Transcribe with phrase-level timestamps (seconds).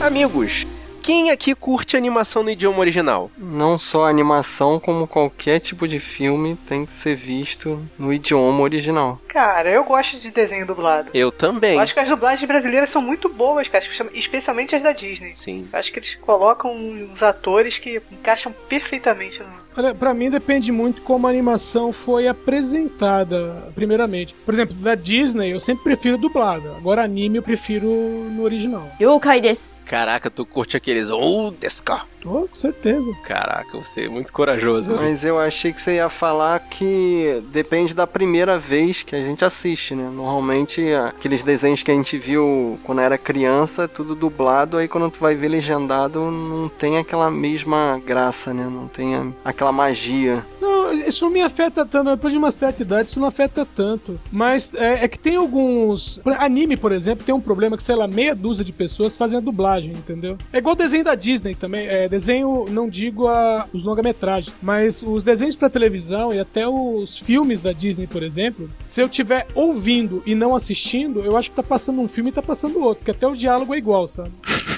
[0.00, 0.66] Amigos,
[1.02, 3.30] quem aqui curte animação no idioma original?
[3.36, 9.20] Não só animação, como qualquer tipo de filme tem que ser visto no idioma original.
[9.32, 11.10] Cara, eu gosto de desenho dublado.
[11.14, 11.74] Eu também.
[11.74, 15.32] Eu acho que as dublagens brasileiras são muito boas, cara, especialmente as da Disney.
[15.32, 15.68] Sim.
[15.72, 19.60] Eu acho que eles colocam uns atores que encaixam perfeitamente no.
[19.76, 24.34] Olha, pra mim depende muito como a animação foi apresentada, primeiramente.
[24.44, 26.76] Por exemplo, da Disney eu sempre prefiro dublada.
[26.76, 28.90] Agora anime eu prefiro no original.
[29.00, 29.78] Yokai desu.
[29.84, 32.02] Caraca, tu curte aqueles ou desca.
[32.24, 33.12] Oh, com certeza.
[33.22, 34.94] Caraca, você é muito corajoso.
[34.94, 39.44] Mas eu achei que você ia falar que depende da primeira vez que a gente
[39.44, 40.10] assiste, né?
[40.12, 45.20] Normalmente aqueles desenhos que a gente viu quando era criança, tudo dublado, aí quando tu
[45.20, 48.64] vai ver legendado não tem aquela mesma graça, né?
[48.64, 50.44] Não tem aquela magia.
[50.60, 52.10] Não, isso não me afeta tanto.
[52.10, 54.18] Depois de uma certa idade, isso não afeta tanto.
[54.30, 56.20] Mas é, é que tem alguns.
[56.38, 59.40] Anime, por exemplo, tem um problema que, sei lá, meia dúzia de pessoas fazem a
[59.40, 60.36] dublagem, entendeu?
[60.52, 61.86] É igual desenho da Disney também.
[61.86, 67.18] É, desenho, não digo a, os longa-metragens, mas os desenhos para televisão e até os
[67.18, 71.56] filmes da Disney, por exemplo, se eu tiver ouvindo e não assistindo, eu acho que
[71.56, 74.32] tá passando um filme e tá passando outro, porque até o diálogo é igual, sabe?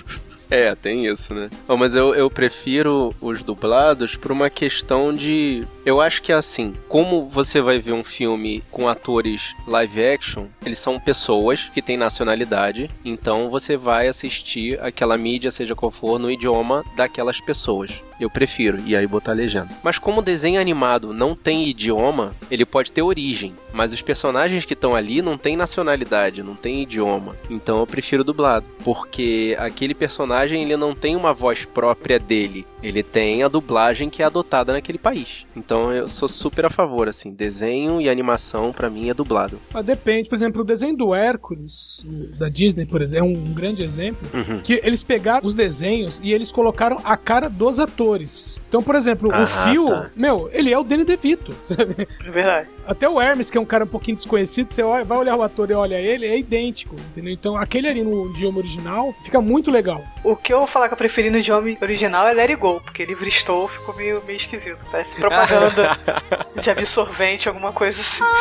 [0.53, 1.49] É, tem isso, né?
[1.67, 5.67] Mas eu, eu prefiro os dublados por uma questão de.
[5.85, 10.47] Eu acho que é assim: como você vai ver um filme com atores live action,
[10.65, 16.21] eles são pessoas que têm nacionalidade, então você vai assistir aquela mídia, seja qual for,
[16.21, 18.01] no idioma daquelas pessoas.
[18.21, 19.71] Eu prefiro, e aí botar legenda.
[19.83, 24.65] Mas como o desenho animado não tem idioma, ele pode ter origem, mas os personagens
[24.65, 27.35] que estão ali não têm nacionalidade, não tem idioma.
[27.51, 33.03] Então eu prefiro dublado, porque aquele personagem ele não tem uma voz própria dele, ele
[33.03, 35.45] tem a dublagem que é adotada naquele país.
[35.57, 39.59] Então eu sou super a favor assim, desenho e animação para mim é dublado.
[39.73, 42.05] Mas depende, por exemplo, o desenho do Hércules
[42.39, 44.61] da Disney, por exemplo, é um grande exemplo, uhum.
[44.61, 48.61] que eles pegaram os desenhos e eles colocaram a cara dos atores atores.
[48.69, 50.11] Então, por exemplo, Ah, o Phil, tá.
[50.17, 51.55] meu, ele é o Danny DeVito.
[51.65, 52.09] sabe?
[52.27, 52.69] É verdade.
[52.87, 55.43] Até o Hermes, que é um cara um pouquinho desconhecido, você olha- vai olhar o
[55.43, 57.33] ator e olha ele, é idêntico, entendeu?
[57.33, 60.03] Então, aquele ali no idioma original fica muito legal.
[60.25, 62.81] O que eu vou falar que eu preferi no idioma original é Let It Go,
[62.81, 64.79] porque livre estou ficou meio, meio esquisito.
[64.91, 65.97] Parece propaganda
[66.61, 68.23] de absorvente, alguma coisa assim.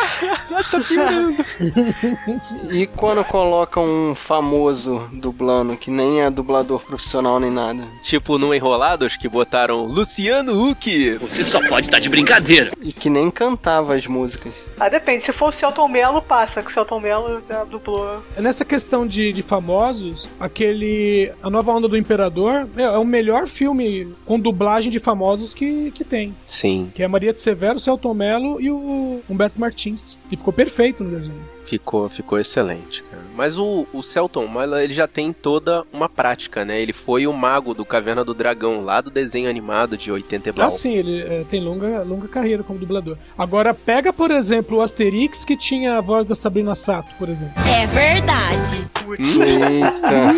[2.70, 8.54] E quando coloca um famoso dublando, que nem é dublador profissional nem nada, Tipo no
[8.54, 11.14] Enrolados que botaram Luciano Huck.
[11.18, 12.70] Você só pode estar de brincadeira.
[12.80, 14.31] e que nem cantava as músicas.
[14.78, 15.24] Ah, depende.
[15.24, 18.22] Se for o Celton Mello, passa, que o Celton Mello já dublou.
[18.36, 21.32] Nessa questão de, de famosos, aquele.
[21.42, 25.90] A Nova Onda do Imperador meu, é o melhor filme com dublagem de famosos que,
[25.92, 26.34] que tem.
[26.46, 30.18] Sim, Que é a Maria de Severo, o Celton Mello e o Humberto Martins.
[30.30, 31.52] E ficou perfeito no desenho.
[31.64, 33.22] Ficou, ficou excelente, cara.
[33.34, 36.80] Mas o, o Celton Mello, ele já tem toda uma prática, né?
[36.80, 40.52] Ele foi o mago do Caverna do Dragão, lá do desenho animado de 80 e
[40.52, 40.66] blau.
[40.66, 43.16] Ah, sim, ele é, tem longa, longa carreira como dublador.
[43.36, 47.54] Agora, pega, por exemplo, o Asterix, que tinha a voz da Sabrina Sato, por exemplo.
[47.66, 48.90] É verdade.
[49.18, 50.32] Eita,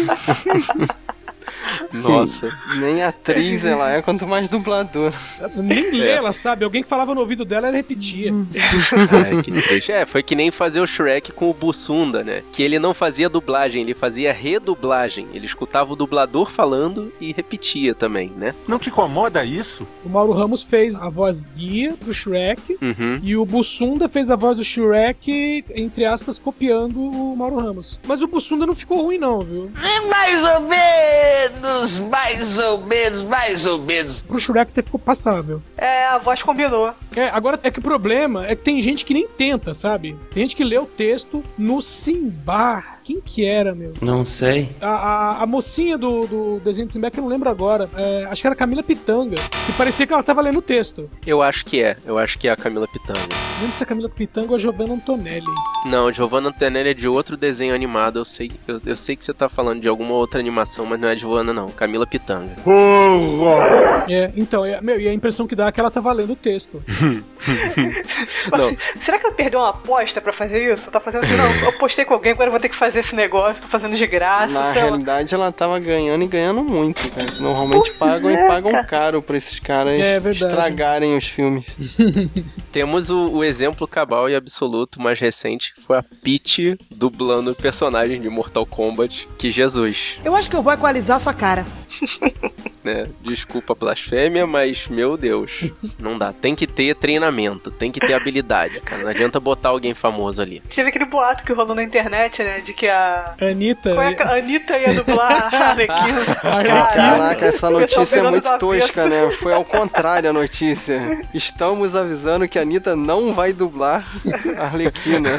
[2.02, 2.56] Nossa.
[2.78, 5.12] nem atriz ela é, quanto mais dublador.
[5.56, 6.64] Nem lê, ela sabe.
[6.64, 8.32] Alguém que falava no ouvido dela, ela repetia.
[9.24, 9.92] Ai, que triste.
[9.92, 12.42] É, foi que nem fazer o Shrek com o Bussunda, né?
[12.52, 15.28] Que ele não fazia dublagem, ele fazia redublagem.
[15.32, 18.54] Ele escutava o dublador falando e repetia também, né?
[18.66, 19.86] Não te incomoda isso?
[20.04, 22.78] O Mauro Ramos fez a voz guia pro Shrek.
[22.80, 23.20] Uhum.
[23.22, 27.98] E o Bussunda fez a voz do Shrek, entre aspas, copiando o Mauro Ramos.
[28.06, 29.70] Mas o Bussunda não ficou ruim, não, viu?
[30.08, 34.22] Mais ou menos, mais ou menos, mais ou menos.
[34.22, 35.62] Pro Shrek até ficou passável.
[35.76, 36.92] É, a voz combinou.
[37.16, 40.16] É, agora é que o problema é que tem gente que nem tenta, sabe?
[40.32, 42.93] Tem gente que lê o texto no Simbar.
[43.04, 43.92] Quem que era, meu?
[44.00, 44.70] Não sei.
[44.80, 48.40] A, a, a mocinha do, do desenho de que eu não lembro agora, é, acho
[48.40, 51.10] que era Camila Pitanga, que parecia que ela tava lendo o texto.
[51.26, 51.98] Eu acho que é.
[52.06, 53.20] Eu acho que é a Camila Pitanga.
[53.60, 55.44] Não se é Camila Pitanga ou a Giovanna Antonelli.
[55.84, 58.20] Não, Giovanna Antonelli é de outro desenho animado.
[58.20, 61.08] Eu sei, eu, eu sei que você tá falando de alguma outra animação, mas não
[61.08, 61.68] é Giovanna, não.
[61.68, 62.56] Camila Pitanga.
[64.08, 66.36] É, então, é, meu, e a impressão que dá é que ela tava lendo o
[66.36, 66.82] texto.
[68.98, 70.90] Será que ela perdeu uma aposta pra fazer isso?
[70.90, 73.14] Tá fazendo assim, não, eu postei com alguém, agora eu vou ter que fazer esse
[73.14, 74.88] negócio, tô fazendo de graça, Na sei lá.
[74.88, 77.30] realidade, ela tava ganhando e ganhando muito, cara.
[77.40, 78.84] Normalmente Pois pagam é, e pagam cara.
[78.84, 81.66] caro pra esses caras É estragarem os filmes.
[82.72, 87.54] Temos o, o exemplo cabal e absoluto mais recente, que foi a Peach dublando o
[87.54, 90.18] personagem de Mortal Kombat, que Jesus.
[90.24, 91.64] Eu acho que eu vou equalizar sua cara.
[92.82, 93.08] né?
[93.22, 96.32] Desculpa a blasfêmia, mas, meu Deus, não dá.
[96.32, 99.02] Tem que ter treinamento, tem que ter habilidade, cara.
[99.02, 100.60] Não adianta botar alguém famoso ali.
[100.68, 102.60] Teve aquele boato que rolou na internet, né?
[102.60, 103.34] De que a.
[103.40, 103.94] Anitta.
[103.94, 106.34] Qual é que a Anitta ia dublar a Arlequina.
[106.94, 109.30] Caraca, essa notícia é muito tosca, né?
[109.30, 111.26] Foi ao contrário a notícia.
[111.32, 114.06] Estamos avisando que a Anitta não vai dublar
[114.56, 115.30] a Arlequina.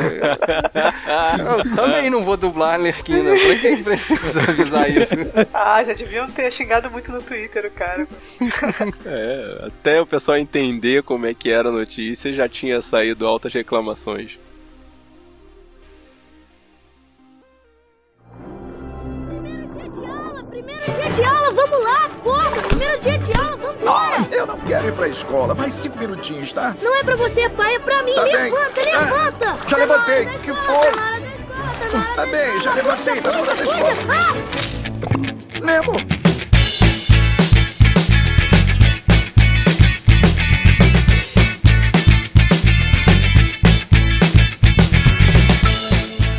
[1.39, 3.31] Eu também não vou dublar a Arlequina.
[3.35, 5.15] Pra quem precisa avisar isso?
[5.53, 8.07] Ah, já deviam ter xingado muito no Twitter o cara.
[9.05, 13.53] É, até o pessoal entender como é que era a notícia, já tinha saído altas
[13.53, 14.37] reclamações.
[20.93, 22.51] Dia de aula, vamos lá, corra!
[22.67, 24.17] Primeiro dia de aula, vambora!
[24.17, 25.53] Ah, eu não quero ir pra escola.
[25.55, 26.75] Mais cinco minutinhos, tá?
[26.81, 28.13] Não é pra você, pai, é pra mim.
[28.15, 28.33] Tá bem.
[28.33, 29.45] levanta, Ah, levanta!
[29.45, 30.25] já Tá levantei.
[30.25, 30.91] da Que foi?
[30.91, 33.55] Tá na hora da escola, tá na hora Tá bem, já levantei, tá na hora
[33.55, 33.95] da escola.
[35.61, 36.34] Nemo!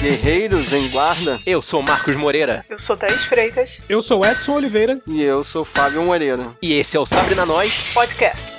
[0.06, 1.40] Guerreiros em guarda.
[1.44, 5.00] Eu sou Marcos Moreira Eu sou Thaís Freitas, Eu sou Edson Oliveira.
[5.04, 6.50] E eu sou Fábio Moreira.
[6.62, 7.90] e esse é o Sabre na Nós.
[7.92, 8.52] podcast.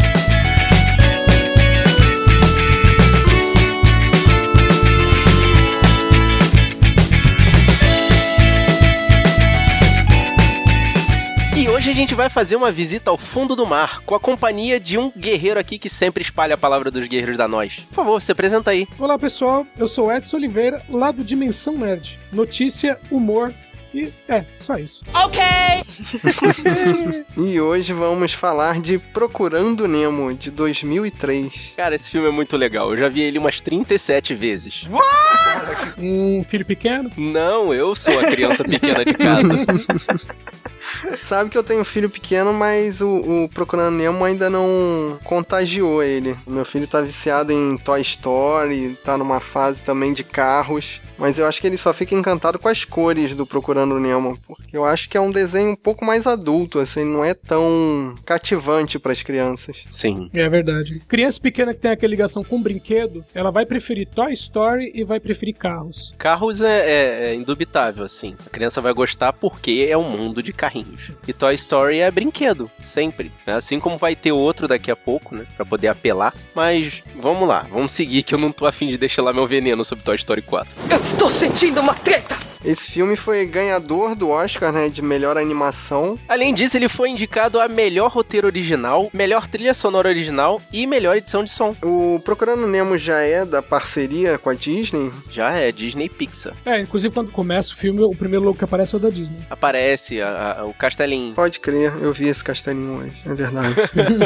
[0.00, 0.03] E
[11.84, 14.96] hoje a gente vai fazer uma visita ao fundo do mar, com a companhia de
[14.96, 17.84] um guerreiro aqui que sempre espalha a palavra dos guerreiros da nós.
[17.90, 18.88] Por favor, se apresenta aí.
[18.98, 22.18] Olá pessoal, eu sou Edson Oliveira, lá do Dimensão Nerd.
[22.32, 23.52] Notícia, humor
[23.94, 25.04] e é, só isso.
[27.36, 31.74] E hoje vamos falar de Procurando Nemo, de 2003.
[31.76, 32.90] Cara, esse filme é muito legal.
[32.90, 34.88] Eu já vi ele umas 37 vezes.
[35.98, 37.10] Um filho pequeno.
[37.16, 39.54] Não, eu sou a criança pequena de casa.
[41.16, 46.02] Sabe que eu tenho um filho pequeno, mas o, o Procurando Nemo ainda não contagiou
[46.02, 46.36] ele.
[46.46, 51.00] O meu filho tá viciado em Toy Story, tá numa fase também de carros.
[51.16, 54.76] Mas eu acho que ele só fica encantado com as cores do Procurando Nemo, porque
[54.76, 58.98] eu acho que é um desenho um pouco mais adulto, assim, não é tão cativante
[58.98, 59.84] para as crianças.
[59.88, 60.28] Sim.
[60.34, 61.00] É verdade.
[61.06, 65.20] Criança pequena que tem aquela ligação com brinquedo, ela vai preferir Toy Story e vai
[65.20, 66.12] preferir carros.
[66.18, 68.34] Carros é, é- é indubitável, assim.
[68.44, 70.52] A criança vai gostar porque é um mundo de
[71.26, 73.32] E Toy Story é brinquedo, sempre.
[73.46, 73.54] né?
[73.54, 75.44] Assim como vai ter outro daqui a pouco, né?
[75.56, 76.34] Pra poder apelar.
[76.54, 79.84] Mas vamos lá, vamos seguir que eu não tô afim de deixar lá meu veneno
[79.84, 80.72] sobre Toy Story 4.
[80.90, 82.53] Eu estou sentindo uma treta!
[82.64, 86.18] Esse filme foi ganhador do Oscar, né, de melhor animação.
[86.28, 91.16] Além disso, ele foi indicado a melhor roteiro original, melhor trilha sonora original e melhor
[91.16, 91.76] edição de som.
[91.82, 95.10] O Procurando Nemo já é da parceria com a Disney.
[95.30, 96.54] Já é Disney Pixar.
[96.64, 99.38] É, inclusive quando começa o filme, o primeiro logo que aparece é o da Disney.
[99.50, 101.34] Aparece a- a- o castelinho.
[101.34, 103.74] Pode crer, eu vi esse castelinho hoje, é verdade.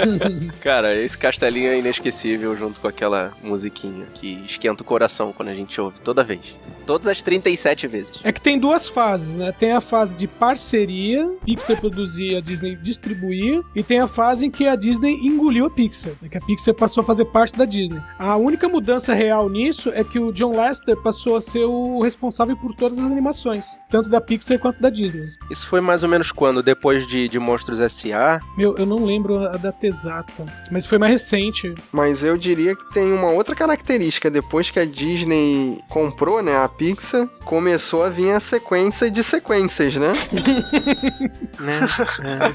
[0.60, 5.54] Cara, esse castelinho é inesquecível junto com aquela musiquinha que esquenta o coração quando a
[5.54, 6.56] gente ouve toda vez.
[6.86, 8.20] Todas as 37 vezes.
[8.28, 9.50] É que tem duas fases, né?
[9.52, 14.50] Tem a fase de parceria, Pixar produzir, a Disney distribuir, e tem a fase em
[14.50, 16.28] que a Disney engoliu a Pixar, né?
[16.28, 18.02] que a Pixar passou a fazer parte da Disney.
[18.18, 22.54] A única mudança real nisso é que o John Lasseter passou a ser o responsável
[22.54, 25.30] por todas as animações, tanto da Pixar quanto da Disney.
[25.50, 26.62] Isso foi mais ou menos quando?
[26.62, 28.40] Depois de, de Monstros S.A.?
[28.58, 31.74] Meu, eu não lembro a data exata, mas foi mais recente.
[31.90, 34.30] Mas eu diria que tem uma outra característica.
[34.30, 39.94] Depois que a Disney comprou, né, a Pixar, começou a vir a sequência de sequências,
[39.96, 40.12] né?
[41.60, 41.80] Né?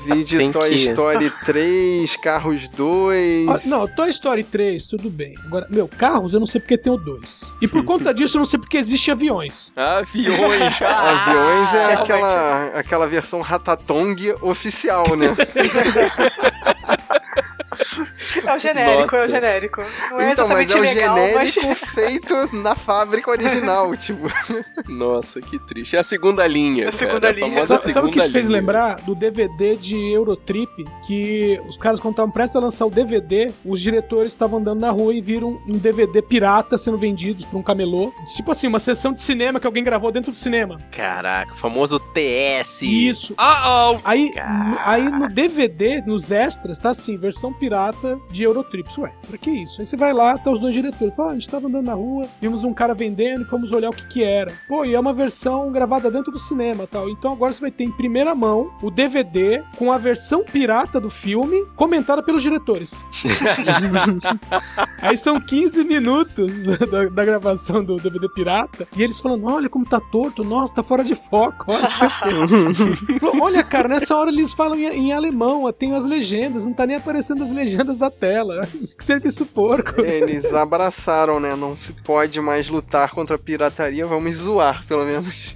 [0.05, 3.49] Vi de Tem Toy que- Story 3, Carros 2.
[3.49, 5.35] Ah, não, Toy Story 3, tudo bem.
[5.45, 7.51] Agora, meu, carros eu não sei porque tem o 2.
[7.61, 9.71] E por conta disso eu não sei porque existe aviões.
[9.75, 10.37] Aviões!
[10.81, 12.01] Aviões é realmente.
[12.01, 15.35] aquela, aquela versão Ratatong oficial, né?
[18.45, 19.25] É o genérico, é Nossa.
[19.25, 19.81] o genérico.
[20.11, 21.53] Não é então, mas exatamente é o legal, mas.
[21.53, 24.27] genérico feito na fábrica original, tipo.
[24.87, 25.95] Nossa, que triste.
[25.95, 26.83] É a segunda linha.
[26.83, 27.49] A cara, segunda linha.
[27.49, 28.95] famosa Sabe, sabe o que segunda isso fez lembrar?
[29.01, 30.69] Do DVD de Eurotrip,
[31.05, 34.91] que os caras, quando estavam prestes a lançar o DVD, os diretores estavam andando na
[34.91, 38.13] rua e viram um DVD pirata sendo vendido por um camelô.
[38.35, 40.79] Tipo assim, uma sessão de cinema que alguém gravou dentro do cinema.
[40.91, 42.81] Caraca, o famoso TS.
[42.81, 43.33] Isso.
[43.33, 43.99] Uh-oh!
[44.03, 44.89] Aí, Caraca.
[44.89, 47.72] aí no DVD, nos extras, tá assim, versão pirata
[48.31, 48.97] de Eurotrips.
[48.97, 49.79] Ué, pra que isso?
[49.79, 51.15] Aí você vai lá, tá os dois diretores.
[51.15, 53.89] Fala, ah, a gente tava andando na rua, vimos um cara vendendo e fomos olhar
[53.89, 54.51] o que que era.
[54.67, 57.09] Pô, e é uma versão gravada dentro do cinema tal.
[57.09, 61.09] Então agora você vai ter em primeira mão o DVD com a versão pirata do
[61.09, 63.03] filme comentada pelos diretores.
[65.01, 69.85] Aí são 15 minutos da, da- gravação do DVD pirata e eles falando: olha como
[69.85, 71.65] tá torto, nossa, tá fora de foco.
[71.67, 71.89] Olha,
[73.41, 76.97] olha cara, nessa hora eles falam em, em alemão, tem as legendas, não tá nem
[76.97, 77.62] aparecendo as legendas
[77.97, 78.67] da tela.
[78.97, 80.01] Que serviço porco.
[80.01, 81.55] Eles abraçaram, né?
[81.55, 85.53] Não se pode mais lutar contra a pirataria, vamos zoar, pelo menos.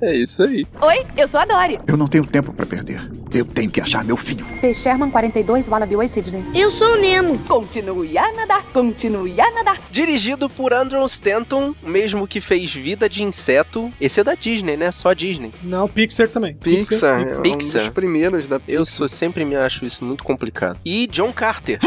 [0.00, 0.66] É isso aí.
[0.80, 1.80] Oi, eu sou a Dory.
[1.86, 3.00] Eu não tenho tempo pra perder.
[3.34, 4.44] Eu tenho que achar meu filho.
[4.60, 4.74] P.
[4.74, 6.44] Sherman 42, Wallaby Way, Sydney.
[6.54, 7.38] Eu sou o Nemo.
[7.40, 9.78] Continue a nadar, continue a nadar.
[9.90, 13.90] Dirigido por Andrew Stanton, mesmo que fez Vida de Inseto.
[13.98, 14.90] Esse é da Disney, né?
[14.90, 15.50] Só Disney.
[15.62, 16.54] Não, Pixar também.
[16.54, 17.80] Pixar, é um Pixar.
[17.80, 20.78] dos primeiros da Eu sou, sempre me acho isso muito complicado.
[20.84, 21.78] E John Carter.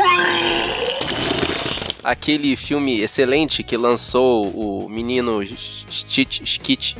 [2.03, 5.43] Aquele filme excelente que lançou o menino
[5.89, 6.95] Stitch, Skit.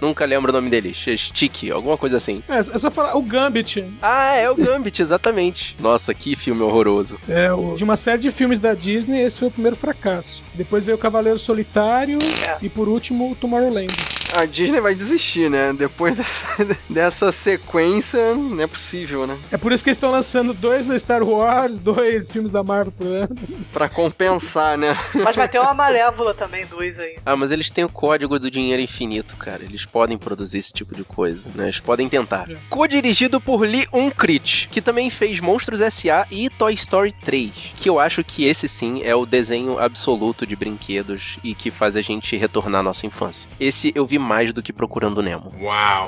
[0.00, 0.92] Nunca lembro o nome dele.
[0.94, 2.42] Stick, alguma coisa assim.
[2.48, 3.84] É, é só falar o Gambit.
[4.02, 5.76] Ah, é o Gambit, exatamente.
[5.80, 7.18] Nossa, que filme horroroso.
[7.28, 10.42] É, o- de uma série de filmes da Disney, esse foi o primeiro fracasso.
[10.54, 12.18] Depois veio o Cavaleiro Solitário
[12.62, 13.94] e por último o Tomorrowland.
[14.32, 15.72] A Disney vai desistir, né?
[15.72, 16.46] Depois dessa,
[16.90, 19.38] dessa sequência, não é possível, né?
[19.52, 23.06] É por isso que eles estão lançando dois Star Wars, dois filmes da Marvel por
[23.06, 23.34] ano.
[23.72, 24.96] Pra compensar, né?
[25.14, 27.16] Mas vai ter uma Malévola também, dois aí.
[27.24, 29.64] Ah, mas eles têm o código do dinheiro infinito, cara.
[29.64, 31.64] Eles podem produzir esse tipo de coisa, né?
[31.64, 32.50] Eles podem tentar.
[32.50, 32.56] É.
[32.68, 36.26] Co-dirigido por Lee Unkrich, que também fez Monstros S.A.
[36.30, 37.52] e Toy Story 3.
[37.74, 41.96] Que eu acho que esse sim é o desenho absoluto de brinquedos e que faz
[41.96, 43.48] a gente retornar à nossa infância.
[43.58, 45.54] Esse eu vi mais do que Procurando Nemo.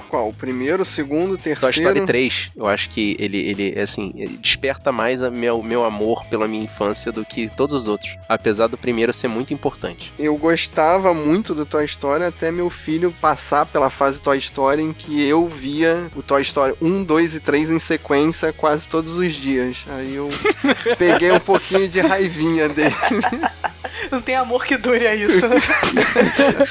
[0.08, 0.28] Qual?
[0.28, 1.88] O primeiro, o segundo, o Toy terceiro?
[1.88, 6.24] Story 3, eu acho que ele, ele assim, ele desperta mais o meu, meu amor
[6.26, 8.16] pela minha infância do que todos os outros.
[8.28, 10.12] Apesar do primeiro ser muito importante.
[10.18, 14.92] Eu gostava muito do Toy Story até meu filho passar pela fase Toy Story em
[14.92, 19.32] que eu via o Toy Story 1, 2 e 3 em sequência quase todos os
[19.32, 19.84] dias.
[19.88, 20.28] Aí eu
[20.98, 22.94] peguei um pouquinho de raivinha dele.
[24.10, 25.56] Não tem amor que dure a isso, né?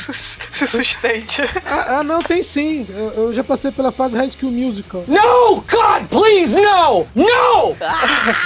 [0.51, 1.41] Se sustente.
[1.65, 2.85] Ah, ah, não, tem sim.
[2.89, 5.03] Eu, eu já passei pela fase High School Musical.
[5.07, 7.05] No, God, please, no!
[7.15, 7.75] No!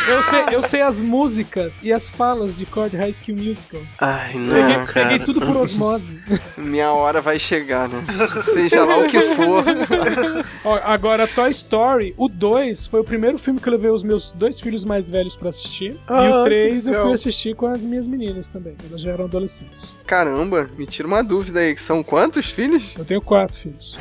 [0.07, 3.81] Eu sei, eu sei as músicas e as falas de Cord High School Musical.
[3.99, 4.91] Ai, não, Peguei, cara.
[5.09, 6.21] peguei tudo por osmose.
[6.57, 8.03] Minha hora vai chegar, né?
[8.43, 9.63] Seja lá o que for.
[10.65, 14.31] Ó, agora, Toy Story, o 2 foi o primeiro filme que eu levei os meus
[14.33, 15.91] dois filhos mais velhos pra assistir.
[15.93, 18.70] e Ah, o 3 que eu fui assistir com as minhas meninas também.
[18.89, 19.97] Elas já eram adolescentes.
[20.05, 21.75] Caramba, me tira uma dúvida aí.
[21.77, 22.95] São quantos filhos?
[22.97, 23.97] Eu tenho quatro filhos.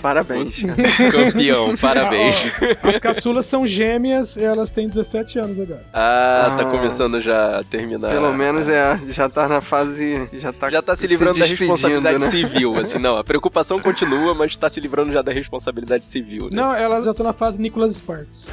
[0.00, 0.76] Parabéns, cara.
[1.12, 2.36] Campeão, parabéns.
[2.82, 5.84] As caçulas são gêmeas e elas têm 17 anos agora.
[5.92, 6.70] Ah, tá Ah.
[6.70, 8.10] começando já a terminar.
[8.10, 10.28] Pelo menos é, já tá na fase.
[10.32, 12.30] Já tá, Já tá se livrando da despedindo, responsabilidade né?
[12.30, 16.50] civil, assim, não, a preocupação continua, mas tá se livrando já da responsabilidade civil, né?
[16.54, 18.50] Não, elas já estão na fase Nicholas Sparks.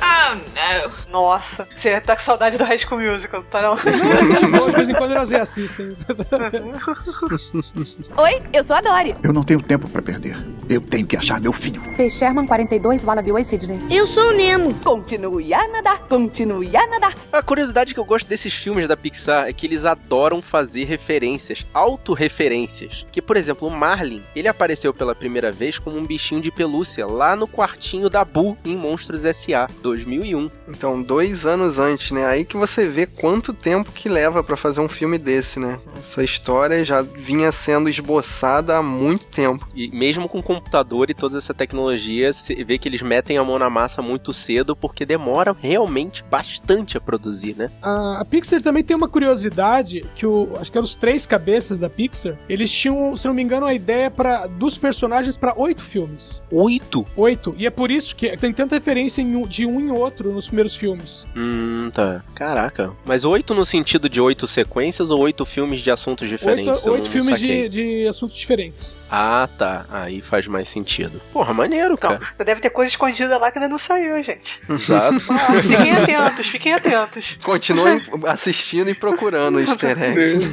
[1.12, 3.76] Nossa, você tá com saudade do High School Musical, tá não?
[4.66, 5.96] de vez em quando elas reassistem.
[8.18, 9.16] Oi, eu sou a Dory.
[9.24, 10.36] Eu não tenho tempo pra perder.
[10.70, 11.82] Eu tenho que achar meu filho.
[11.96, 12.10] P.
[12.10, 13.80] Sherman 42, Wallaby Way, Sydney.
[13.90, 14.74] Eu sou o Nemo.
[14.80, 17.16] Continue a nadar, continue a nadar.
[17.32, 21.66] A curiosidade que eu gosto desses filmes da Pixar é que eles adoram fazer referências,
[21.74, 23.06] autorreferências.
[23.12, 27.06] Que, por exemplo, o Marlin, ele apareceu pela primeira vez como um bichinho de pelúcia
[27.06, 29.70] lá no quartinho da Boo em Monstros S.A.
[29.82, 30.50] 2001.
[30.68, 32.26] Então, dois anos antes, né?
[32.26, 35.80] Aí que você vê quanto tempo que leva pra fazer um filme desse, né?
[36.00, 39.68] Essa história já vinha sendo esboçada há muito tempo.
[39.76, 43.60] E mesmo com computador e toda essa tecnologia, você vê que eles metem a mão
[43.60, 47.72] na massa muito cedo porque demora realmente bastante a produzir, né?
[47.82, 51.80] A, a Pixar também tem uma curiosidade que o, acho que eram os três cabeças
[51.80, 52.38] da Pixar.
[52.50, 56.42] Eles tinham, se não me engano, a ideia para dos personagens para oito filmes.
[56.52, 57.06] Oito?
[57.16, 57.54] Oito.
[57.58, 60.76] E é por isso que tem tanta referência em de um em outro nos primeiros
[60.76, 61.28] filmes.
[61.36, 62.24] Hum, tá.
[62.34, 62.92] Caraca.
[63.06, 66.86] Mas oito no sentido de oito sequências ou oito filmes de assuntos diferentes?
[66.86, 68.98] Oito, oito não- não filmes de, de assuntos diferentes.
[69.10, 69.86] Ah, tá.
[69.92, 71.22] Aí faz mais sentido.
[71.32, 72.20] Porra, maneiro, cara.
[72.44, 74.62] Deve ter coisa escondida lá que ainda não saiu, gente.
[74.70, 75.16] Exato.
[75.48, 77.38] Ah, fiquem atentos, fiquem atentos.
[77.44, 80.50] Continuem assistindo e procurando easter eggs.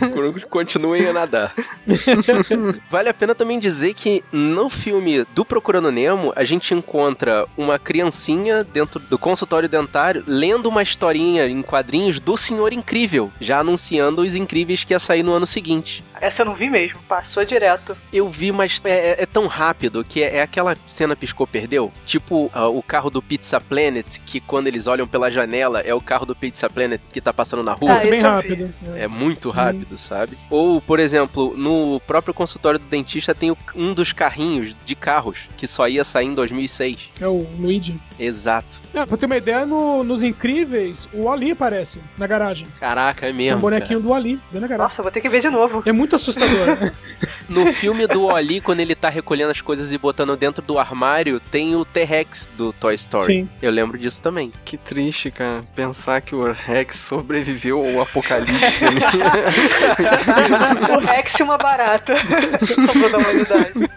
[0.51, 1.55] Continuem a nadar.
[2.91, 7.79] vale a pena também dizer que no filme do Procurando Nemo, a gente encontra uma
[7.79, 14.23] criancinha dentro do consultório dentário lendo uma historinha em quadrinhos do Senhor Incrível, já anunciando
[14.23, 16.03] os incríveis que ia sair no ano seguinte.
[16.23, 17.97] Essa eu não vi mesmo, passou direto.
[18.13, 21.93] Eu vi, mas é, é- é tão rápido que é, é aquela cena piscou-perdeu.
[22.07, 26.01] Tipo ah, o carro do Pizza Planet, que quando eles olham pela janela é o
[26.01, 27.93] carro do Pizza Planet que tá passando na rua.
[27.93, 28.73] Ah, é bem rápido.
[28.95, 29.03] É.
[29.05, 30.39] É muito rápido, sabe?
[30.49, 35.49] Ou, por exemplo, no próprio consultório do dentista tem o- um dos carrinhos de carros
[35.57, 37.11] que só ia sair em 2006.
[37.21, 38.01] É o Luigi.
[38.19, 38.81] Exato.
[38.95, 42.69] É, pra ter uma ideia, no- nos Incríveis, o Ali aparece na garagem.
[42.79, 43.61] Caraca, é É um mesmo.
[43.61, 44.85] bonequinho do Ali, dentro da garagem.
[44.85, 45.83] Nossa, vou ter que ver de novo.
[45.85, 46.67] É muito assustador.
[46.67, 46.93] cara.
[47.49, 51.39] No filme do Oli, quando ele tá recolhendo as coisas e botando dentro do armário,
[51.39, 53.27] tem o T-Rex do Toy Story.
[53.27, 53.49] Sim.
[53.61, 54.51] Eu lembro disso também.
[54.65, 55.63] Que triste, cara.
[55.77, 58.85] Pensar que o Rex sobreviveu ao apocalipse.
[58.87, 59.01] né?
[60.97, 62.15] o Rex e uma barata.
[62.87, 63.91] Salvou da humanidade.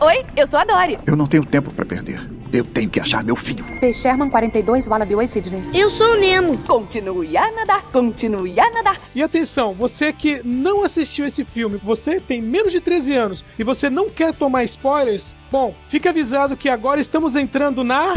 [0.00, 0.98] Oi, eu sou a Dory.
[1.04, 2.20] Eu não tenho tempo pra perder.
[2.52, 3.64] Eu tenho que achar meu filho.
[3.80, 3.92] P.
[3.92, 5.62] Sherman 42, Wallaby Way, Sydney.
[5.74, 6.56] Eu sou o Nemo.
[6.58, 8.98] Continue a nadar, continue a nadar.
[9.14, 13.64] E atenção, você que não assistiu esse filme, você tem menos de 13 anos e
[13.64, 18.14] você não quer tomar spoilers, bom, fique avisado que agora estamos entrando na.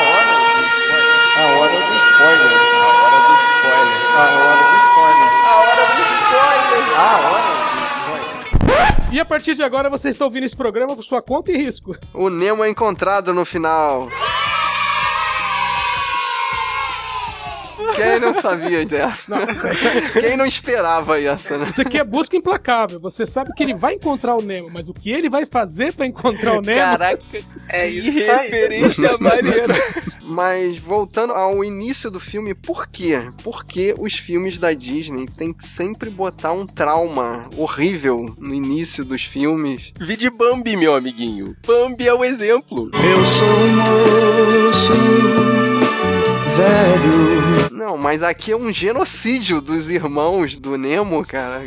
[0.79, 1.39] spoiler.
[1.39, 2.51] A hora do spoiler.
[2.51, 3.49] A hora do spoiler.
[3.49, 4.09] A hora do spoiler.
[4.19, 5.31] A hora do spoiler.
[5.39, 6.88] A hora do spoiler.
[9.11, 11.97] E a partir de agora você está ouvindo esse programa por sua conta e risco.
[12.13, 14.07] O Nemo é encontrado no final.
[17.95, 19.37] Quem não sabia dessa?
[20.21, 21.67] Quem não esperava essa, né?
[21.69, 22.99] Isso aqui é busca implacável.
[23.01, 26.07] Você sabe que ele vai encontrar o Nemo, mas o que ele vai fazer pra
[26.07, 26.79] encontrar o Nemo?
[26.81, 27.23] Caraca,
[27.69, 28.51] É que isso aí.
[28.51, 29.75] referência maneira.
[30.23, 33.19] Mas voltando ao início do filme, por quê?
[33.43, 39.25] Porque os filmes da Disney têm que sempre botar um trauma horrível no início dos
[39.25, 39.93] filmes.
[39.99, 41.57] Vi de Bambi, meu amiguinho.
[41.67, 42.91] Bambi é o exemplo.
[42.95, 44.93] Eu sou um moço
[46.57, 47.38] velho.
[47.79, 51.65] Não, mas aqui é um genocídio dos irmãos do Nemo, cara.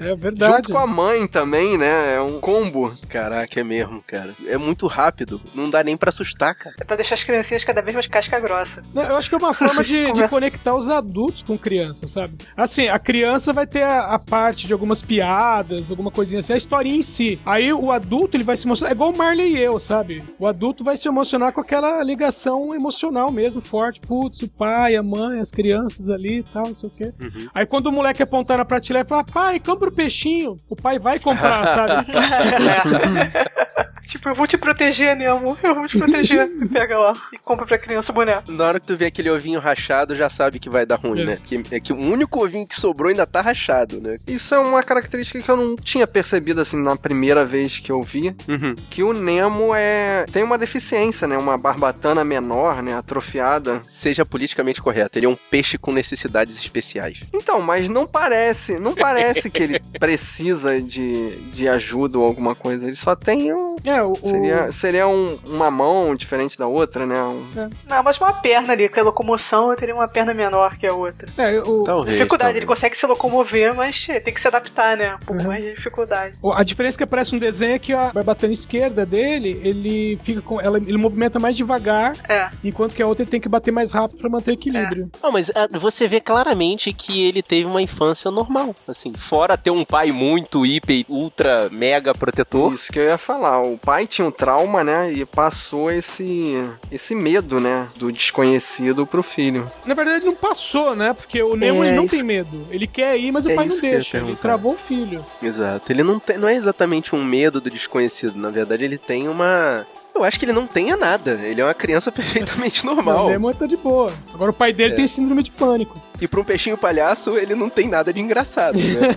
[0.00, 0.56] É verdade.
[0.56, 2.16] Junto com a mãe também, né?
[2.16, 2.92] É um combo.
[3.08, 4.32] Caraca, é mesmo, cara.
[4.46, 5.40] É muito rápido.
[5.54, 6.74] Não dá nem pra assustar, cara.
[6.80, 8.82] É pra deixar as criancinhas cada vez mais casca grossa.
[8.94, 12.36] Eu acho que é uma forma de, de conectar os adultos com crianças, sabe?
[12.56, 16.56] Assim, a criança vai ter a, a parte de algumas piadas, alguma coisinha assim, a
[16.56, 17.40] historinha em si.
[17.44, 18.92] Aí o adulto, ele vai se emocionar.
[18.92, 20.22] É igual o Marley e eu, sabe?
[20.38, 24.00] O adulto vai se emocionar com aquela ligação emocional mesmo, forte.
[24.00, 27.12] Putz, o pai, a mãe, as crianças ali e tal, não sei o quê.
[27.54, 30.98] Aí quando o moleque apontar na prateleira e falar, pai, compra o peixinho, o pai
[30.98, 32.06] vai comprar, sabe?
[34.06, 35.56] tipo, eu vou te proteger, Nemo.
[35.62, 36.48] Eu vou te proteger.
[36.72, 38.50] Pega lá e compra pra criança o boneco.
[38.52, 41.24] Na hora que tu vê aquele ovinho rachado, já sabe que vai dar ruim, É.
[41.24, 41.38] né?
[41.42, 44.16] Que, é que o único ovinho que sobrou ainda tá rachado, né?
[44.26, 48.02] Isso é uma característica que eu não tinha percebido assim na primeira vez que eu
[48.02, 48.74] vi, Uhum.
[48.90, 51.36] que o Nemo é tem uma deficiência, né?
[51.36, 52.94] Uma barbatana menor, né?
[52.94, 53.80] Atrofiada.
[53.86, 57.20] Seja politicamente correto, ele é um peixe com necessidades especiais.
[57.32, 62.86] Então, mas não parece, não parece que ele precisa de, de ajuda ou alguma coisa.
[62.86, 67.06] Ele só tem um, É, o, o- seria, seria um- uma mão diferente da outra,
[67.06, 67.20] né?
[67.22, 67.42] Um-
[67.88, 70.92] Não, mas uma perna ali, que a locomoção eu teria uma perna menor que a
[70.94, 71.28] outra.
[71.38, 72.16] é, o- Talvez.
[72.16, 72.56] dificuldade, talvez.
[72.56, 75.14] ele consegue se locomover, mas tem que se adaptar, né?
[75.14, 75.48] Um pouco Uhum.
[75.48, 76.38] mais de dificuldade.
[76.54, 80.40] A diferença é que aparece um desenho é que a barbatana esquerda dele, ele fica
[80.42, 80.60] com.
[80.60, 82.48] Ela, ele movimenta mais devagar, É.
[82.62, 85.10] enquanto que a outra ele tem que bater mais rápido pra manter o equilíbrio.
[85.22, 89.12] Não, mas ah, você vê claramente que ele teve uma infância normal, assim.
[89.14, 92.72] Fora ter um pai muito hiper, ultra, mega protetor.
[92.72, 93.60] Isso que eu ia falar.
[93.62, 95.10] O pai tinha um trauma, né?
[95.12, 96.54] E passou esse
[96.92, 97.88] esse medo, né?
[97.96, 99.70] Do desconhecido pro filho.
[99.86, 101.14] Na verdade, ele não passou, né?
[101.14, 102.62] Porque o Nemo É, ele não isso- tem medo.
[102.70, 104.18] Ele quer ir, mas o É pai não deixa.
[104.18, 105.24] Ele travou o filho.
[105.42, 105.90] Exato.
[105.90, 108.36] Ele não, tem, não é exatamente um medo do desconhecido.
[108.36, 109.86] Na verdade, ele tem uma.
[110.14, 111.32] Eu acho que ele não tenha nada.
[111.42, 113.26] Ele é uma criança perfeitamente normal.
[113.26, 114.12] O Nemo tá de boa.
[114.32, 114.96] Agora o pai dele É.
[114.96, 116.00] tem síndrome de pânico.
[116.20, 119.16] E pra um peixinho palhaço, ele não tem nada de engraçado, né?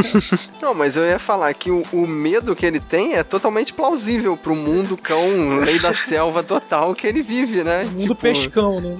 [0.60, 4.36] Não, mas eu ia falar que o, o medo que ele tem é totalmente plausível
[4.36, 7.84] pro mundo cão, lei da selva total que ele vive, né?
[7.84, 8.94] Mundo pescão, né?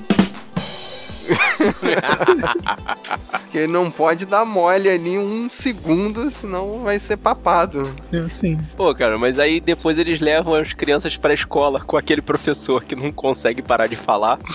[3.50, 7.92] Que ele não pode dar mole ali um segundo, senão vai ser papado.
[8.12, 8.56] É assim.
[8.76, 12.94] Pô, cara, mas aí depois eles levam as crianças pra escola com aquele professor que
[12.94, 14.38] não consegue parar de falar.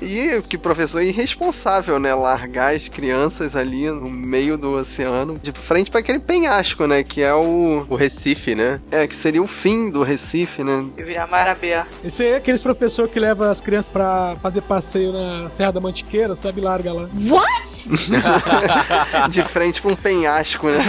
[0.00, 2.14] E que professor irresponsável, né?
[2.14, 7.02] Largar as crianças ali no meio do oceano, de frente para aquele penhasco, né?
[7.02, 7.84] Que é o.
[7.88, 8.80] O Recife, né?
[8.90, 10.86] É, que seria o fim do Recife, né?
[10.96, 11.88] E virar mar aberto.
[12.02, 15.77] Esse aí é aqueles professor que leva as crianças pra fazer passeio na Serra da
[15.80, 16.60] Mantiqueira, sabe?
[16.60, 17.08] Larga lá.
[17.28, 17.88] What?
[19.30, 20.84] De frente pra um penhasco, né?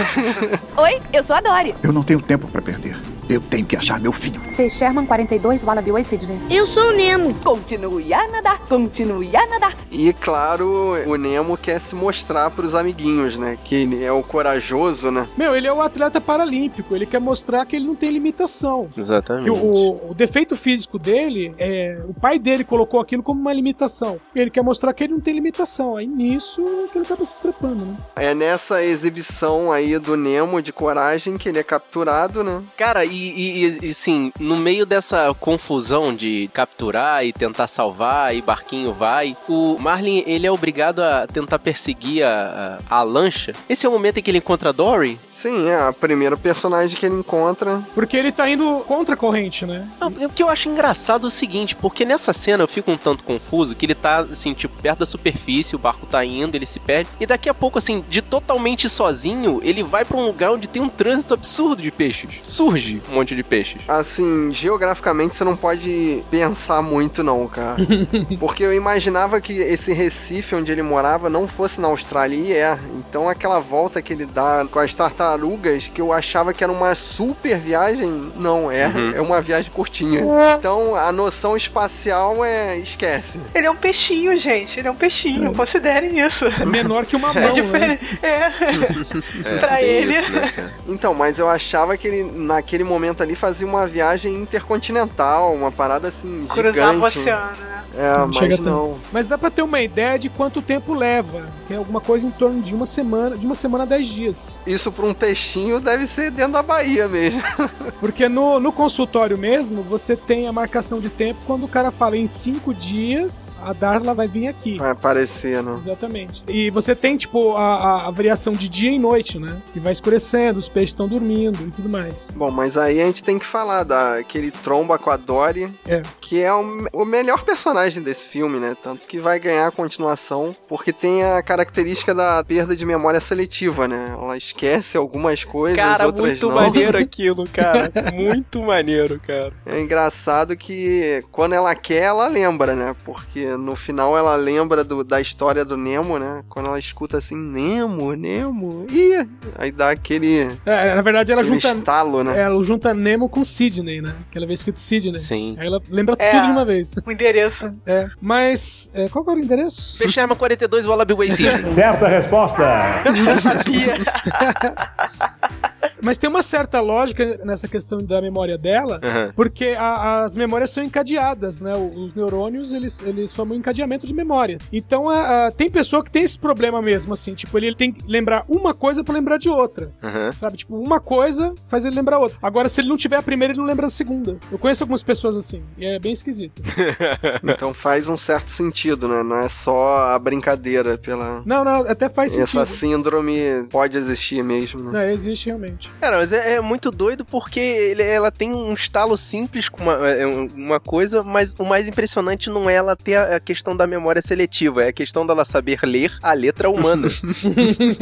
[0.76, 1.74] Oi, eu sou a Dory.
[1.82, 2.96] Eu não tenho tempo pra perder.
[3.30, 4.40] Eu tenho que achar meu filho.
[4.56, 4.68] P.
[4.68, 6.40] Sherman 42, Wallaby Way, Sydney.
[6.50, 7.32] Eu sou o Nemo.
[7.36, 9.72] Continue a nadar, continue a nadar.
[9.88, 13.56] E claro, o Nemo quer se mostrar pros amiguinhos, né?
[13.64, 15.28] Que ele é o corajoso, né?
[15.36, 18.88] Meu, ele é o atleta paralímpico, ele quer mostrar que ele não tem limitação.
[18.96, 19.50] Exatamente.
[19.50, 24.20] O, o- defeito físico dele, é, o pai dele colocou aquilo como uma limitação.
[24.34, 25.96] Ele quer mostrar que ele não tem limitação.
[25.96, 27.96] Aí nisso que ele acaba se estrepando, né?
[28.16, 32.60] É nessa exibição aí do Nemo de coragem que ele é capturado, né?
[32.76, 38.34] Cara, e, e, e, e, sim, no meio dessa confusão de capturar e tentar salvar
[38.34, 43.52] e barquinho vai, o Marlin ele é obrigado a tentar perseguir a, a, a lancha.
[43.68, 45.18] Esse é o momento em que ele encontra a Dory?
[45.28, 47.82] Sim, é a primeira personagem que ele encontra.
[47.94, 49.88] Porque ele tá indo contra a corrente, né?
[50.00, 52.96] Não, o que eu acho engraçado é o seguinte, porque nessa cena eu fico um
[52.96, 56.66] tanto confuso, que ele tá, assim, tipo, perto da superfície, o barco tá indo, ele
[56.66, 60.52] se perde, e daqui a pouco, assim, de totalmente sozinho, ele vai pra um lugar
[60.52, 62.40] onde tem um trânsito absurdo de peixes.
[62.42, 63.82] Surge um monte de peixes.
[63.88, 67.76] Assim, geograficamente você não pode pensar muito, não, cara.
[68.38, 72.78] Porque eu imaginava que esse Recife onde ele morava não fosse na Austrália, e é.
[72.96, 76.94] Então aquela volta que ele dá com as tartarugas, que eu achava que era uma
[76.94, 78.86] super viagem, não é.
[78.86, 79.12] Uhum.
[79.16, 80.22] É uma viagem curtinha.
[80.58, 82.78] Então a noção espacial é.
[82.78, 83.40] esquece.
[83.54, 84.78] Ele é um peixinho, gente.
[84.78, 85.52] Ele é um peixinho.
[85.54, 86.46] Considerem isso.
[86.46, 87.52] É menor que uma mão, É né?
[87.60, 88.18] diferente.
[88.22, 89.58] É.
[89.58, 90.16] pra ele.
[90.16, 90.72] isso, né?
[90.86, 96.08] Então, mas eu achava que ele, naquele momento ali, fazia uma viagem intercontinental, uma parada
[96.08, 96.46] assim.
[96.48, 97.66] Cruzava o oceano, né?
[97.96, 98.62] É, Não mas tanto.
[98.62, 98.94] não.
[99.12, 101.42] Mas dá pra ter uma ideia de quanto tempo leva.
[101.66, 104.60] Tem alguma coisa em torno de uma semana, de uma semana a dez dias.
[104.66, 107.42] Isso pra um peixinho deve ser dentro da Bahia mesmo.
[107.98, 112.16] Porque no, no consultório mesmo, você tem a marcação de tempo quando o cara fala
[112.16, 114.78] em cinco dias, a Darla vai vir aqui.
[114.78, 115.74] Vai aparecer, né?
[115.76, 116.42] Exatamente.
[116.48, 119.56] E você tem, tipo, a, a- a variação de dia e noite, né?
[119.72, 122.28] Que vai escurecendo, os peixes estão dormindo e tudo mais.
[122.34, 126.00] Bom, mas aí a gente tem que falar daquele tromba com a Dory, É.
[126.20, 128.74] que é o, o melhor personagem desse filme, né?
[128.82, 133.86] Tanto que vai ganhar a continuação, porque tem a característica da perda de memória seletiva,
[133.86, 134.06] né?
[134.10, 136.54] Ela esquece algumas coisas, Cara, outras muito não.
[136.54, 137.92] maneiro aquilo, cara.
[138.12, 139.52] muito maneiro, cara.
[139.66, 142.96] É engraçado que quando ela quer, ela lembra, né?
[143.04, 146.42] Porque no final ela lembra do- da história do Nemo, né?
[146.48, 149.28] Quando ela escuta assim, Nemo, Nemo, ih!
[149.58, 152.40] Aí dá aquele, É, na verdade, ela junta, estalo, né?
[152.40, 154.14] ela junta Nemo com Sidney, né?
[154.30, 155.18] Que ela vê escrito Sidney.
[155.18, 155.56] Sim.
[155.58, 156.30] Aí ela lembra É.
[156.30, 156.94] tudo de uma vez.
[157.04, 157.74] O endereço.
[157.86, 158.08] É.
[158.20, 159.96] Mas, é, qual que era o endereço?
[159.96, 161.30] Fecharma 42 Wallaby Way.
[161.32, 162.62] Certa resposta.
[163.04, 163.94] Eu sabia.
[166.02, 169.32] Mas tem uma certa lógica nessa questão da memória dela, Aham.
[169.34, 171.72] porque a- as memórias são encadeadas, né?
[171.74, 174.58] Os neurônios, eles, eles formam um encadeamento de memória.
[174.72, 177.92] Então, a- a- tem pessoa que tem esse problema mesmo, assim, tipo, ele, ele tem
[177.92, 180.32] que lembrar uma coisa pra lembrar de outra, Aham.
[180.32, 180.56] sabe?
[180.58, 182.38] Tipo, uma coisa faz ele lembrar outra.
[182.42, 184.38] Agora, se ele não tiver a primeira, ele não lembra a segunda.
[184.50, 186.62] Eu conheço algumas pessoas assim, e é bem esquisito.
[187.42, 189.22] Então faz um certo sentido, né?
[189.22, 191.42] Não é só a brincadeira pela.
[191.44, 192.76] Não, não, até faz Essa sentido.
[192.78, 194.90] síndrome pode existir mesmo, né?
[194.92, 195.89] Não, existe realmente.
[196.00, 200.08] Cara, mas é, é muito doido porque ele- ela tem um estalo simples com uma,
[200.08, 203.76] é, um- uma coisa, mas o mais impressionante não é ela ter a, a questão
[203.76, 207.08] da memória seletiva, é a questão dela saber ler a letra humana.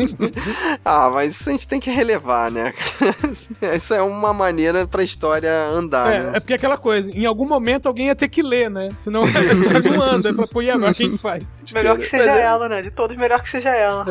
[0.85, 2.73] Ah, mas isso a gente tem que relevar, né?
[3.75, 6.33] isso é uma maneira pra história andar, É, né?
[6.37, 8.89] é porque aquela coisa, em algum momento alguém ia ter que ler, né?
[8.99, 10.31] Senão a história não anda.
[10.31, 11.65] É pra pôr, e agora quem faz?
[11.73, 12.83] Melhor que seja Mas é- ela, né?
[12.83, 14.05] De todos, melhor que seja ela.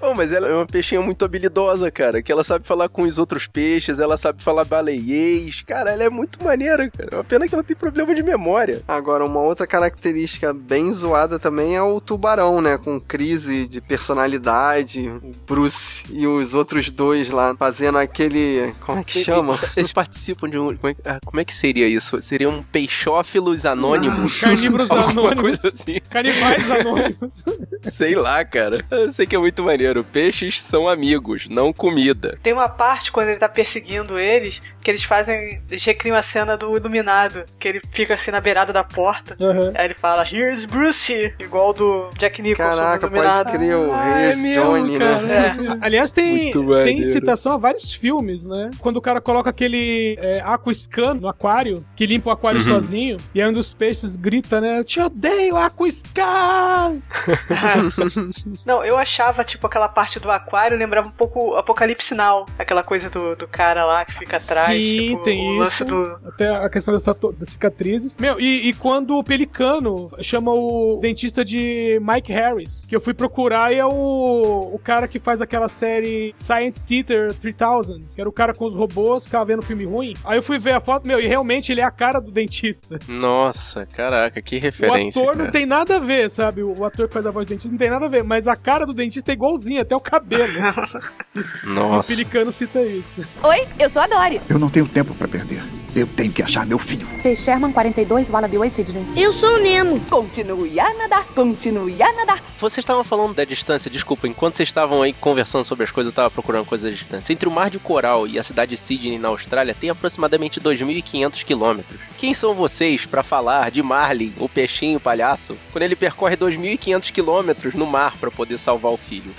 [0.00, 3.18] oh, mas ela é uma peixinha muito habilidosa, cara, que ela sabe falar com os
[3.18, 5.62] outros peixes, ela sabe falar baleiês.
[5.66, 7.08] Cara, ela é muito maneira, cara.
[7.12, 8.82] É uma pena que ela tem problema de memória.
[8.86, 12.76] Agora, uma outra característica bem zoada também é o tubarão, né?
[12.76, 18.74] Com crise de personalidade, o Bruce e os outros dois lá fazendo aquele.
[18.84, 19.58] Como é que chama?
[19.76, 20.68] Eles participam de um.
[20.76, 22.20] Como é, que- ah, como é que seria isso?
[22.20, 24.40] Seriam peixófilos anônimos?
[24.40, 25.40] Carnívoros Alguma anônimos.
[25.62, 25.98] coisa assim.
[26.10, 27.44] Canibais anônimos.
[27.88, 28.84] Sei lá, cara.
[28.90, 30.04] Eu sei que é muito maneiro.
[30.04, 32.38] Peixes são amigos, não comida.
[32.42, 35.60] Tem uma parte quando ele tá perseguindo eles, que eles fazem.
[35.70, 39.36] Eles recriam a cena do Iluminado, que ele fica assim na beirada da porta.
[39.38, 39.72] Uhum.
[39.74, 41.34] Aí ele fala, Here's Bruce!
[41.38, 43.44] Igual do Jack Nicholson Caraca, do Iluminado.
[43.46, 45.20] pode crer, o Ah, Reis é Johnny, cara.
[45.22, 45.56] né?
[45.82, 45.86] É.
[45.86, 46.50] Aliás, tem,
[46.84, 48.70] tem citação a vários filmes, né?
[48.80, 52.66] Quando o cara coloca aquele é, aquascan no aquário, que limpa o aquário Uhum.
[52.66, 54.78] sozinho, e aí um dos peixes grita, né?
[54.78, 56.98] Eu te odeio, aquascan!
[58.64, 63.08] Não, eu achava, tipo, aquela parte do aquário lembrava um pouco Apocalipse Now, aquela coisa
[63.08, 64.68] do, do cara lá que fica atrás.
[64.68, 65.58] Sim, tipo, tem o isso.
[65.62, 66.28] lance do.
[66.28, 68.16] Até a questão das, das cicatrizes.
[68.16, 73.14] Meu, e, e quando o Pelicano chama o dentista de Mike Harris, que eu fui
[73.14, 78.28] procurar e é o, o cara que faz aquela série Science Theater 3000, que era
[78.28, 80.14] o cara com os robôs, ficava vendo filme ruim.
[80.24, 82.98] Aí eu fui ver a foto, meu, e realmente ele é a cara do dentista.
[83.06, 85.22] Nossa, caraca, que O referência.
[85.22, 85.44] ator cara.
[85.44, 86.62] não tem nada a ver, sabe?
[86.62, 88.56] O ator que faz a voz do dentista não tem nada a ver, mas a
[88.56, 90.52] cara do dentista é igualzinha, até o cabelo.
[91.64, 92.12] Nossa.
[92.12, 93.24] O Pelicano cita isso.
[93.42, 94.40] Oi, eu sou a Dory.
[94.48, 95.62] Eu não tenho tempo pra perder.
[95.96, 97.06] Eu tenho que achar meu filho.
[97.22, 97.34] P.
[97.34, 99.04] Sherman 42, Wallaby Oi, Sidney.
[99.16, 99.98] Eu sou o Nemo.
[100.02, 102.40] Continue a nadar, continue a nadar.
[102.58, 106.14] Vocês estavam falando da distância, desculpa, enquanto vocês estavam aí conversando sobre as coisas, eu
[106.14, 107.32] tava procurando coisas da distância.
[107.32, 111.42] Entre o Mar de Coral e a cidade de Sydney, na Austrália, tem aproximadamente 2.500
[111.42, 112.00] quilômetros.
[112.16, 117.74] Quem são vocês pra falar de Marley, o peixinho palhaço, quando ele percorre 2.500 quilômetros
[117.74, 119.34] no mar pra poder salvar o filho?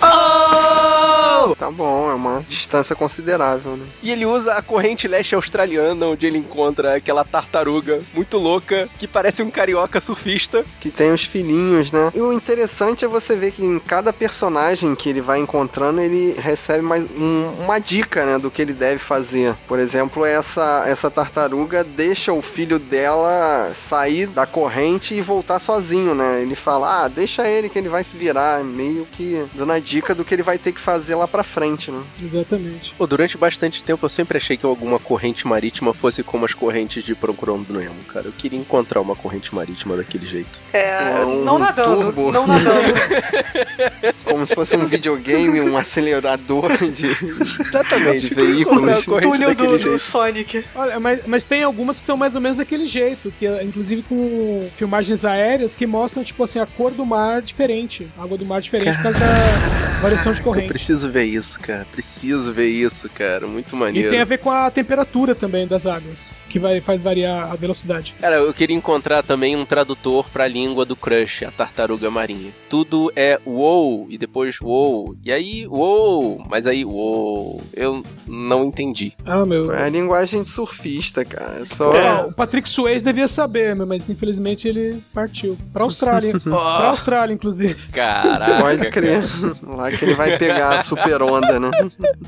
[1.58, 3.86] Tá bom, é uma distância considerável, né?
[4.02, 9.06] E ele usa a corrente leste australiana, onde ele encontra aquela tartaruga muito louca, que
[9.08, 10.64] parece um carioca surfista.
[10.80, 12.10] Que tem os filhinhos, né?
[12.14, 16.34] E o interessante é você ver que em cada personagem que ele vai encontrando, ele
[16.38, 19.54] recebe mais um- uma dica, né, do que ele deve fazer.
[19.66, 26.14] Por exemplo, essa, essa tartaruga deixa o filho dela sair da corrente e voltar sozinho,
[26.14, 26.40] né?
[26.42, 30.14] Ele fala, ah, deixa ele que ele vai se virar, meio que dando a dica
[30.14, 32.02] do que ele vai ter que fazer lá pra frente, né?
[32.22, 32.92] Exatamente.
[32.98, 37.02] Pô, durante bastante tempo eu sempre achei que alguma corrente marítima fosse como as correntes
[37.04, 38.26] de Procurando Nemo, cara.
[38.26, 40.60] Eu queria encontrar uma corrente marítima daquele jeito.
[40.72, 42.32] É, Um não nadando, turbo.
[42.32, 42.94] não nadando.
[44.24, 47.06] Como se fosse um videogame, um acelerador de,
[47.60, 48.28] Exatamente.
[48.28, 49.04] de veículos.
[49.04, 49.98] Corrente Túnel do, do.
[49.98, 50.64] Sonic.
[50.74, 54.68] Olha, mas, mas tem algumas que são mais ou menos daquele jeito, que inclusive com
[54.76, 58.60] filmagens aéreas que mostram, tipo assim, a cor do mar diferente, a água do mar
[58.60, 60.68] diferente por causa da variação de Eu corrente.
[60.68, 61.86] preciso ver isso, cara.
[61.90, 63.46] Preciso ver isso, cara.
[63.46, 64.10] Muito E maneiro.
[64.10, 68.14] tem a ver com a temperatura também das águas, que vai, faz variar a velocidade.
[68.20, 72.50] Cara, eu queria encontrar também um tradutor pra língua do Crush, a tartaruga marinha.
[72.68, 75.14] Tudo é wow e depois wow.
[75.24, 77.60] E aí, wow, mas aí wow.
[77.74, 79.12] Eu não entendi.
[79.24, 79.72] Ah, meu.
[79.72, 81.58] É a linguagem de surfista, cara.
[81.60, 81.92] É Só.
[81.96, 85.56] Ah, O Patrick Swayze devia saber, mas infelizmente ele partiu.
[85.72, 86.38] Pra Austrália.
[86.40, 87.88] pra Austrália, inclusive.
[87.92, 88.60] Caraca.
[88.60, 89.22] Pode crer.
[89.62, 91.70] Lá que ele vai pegar a super onda, né?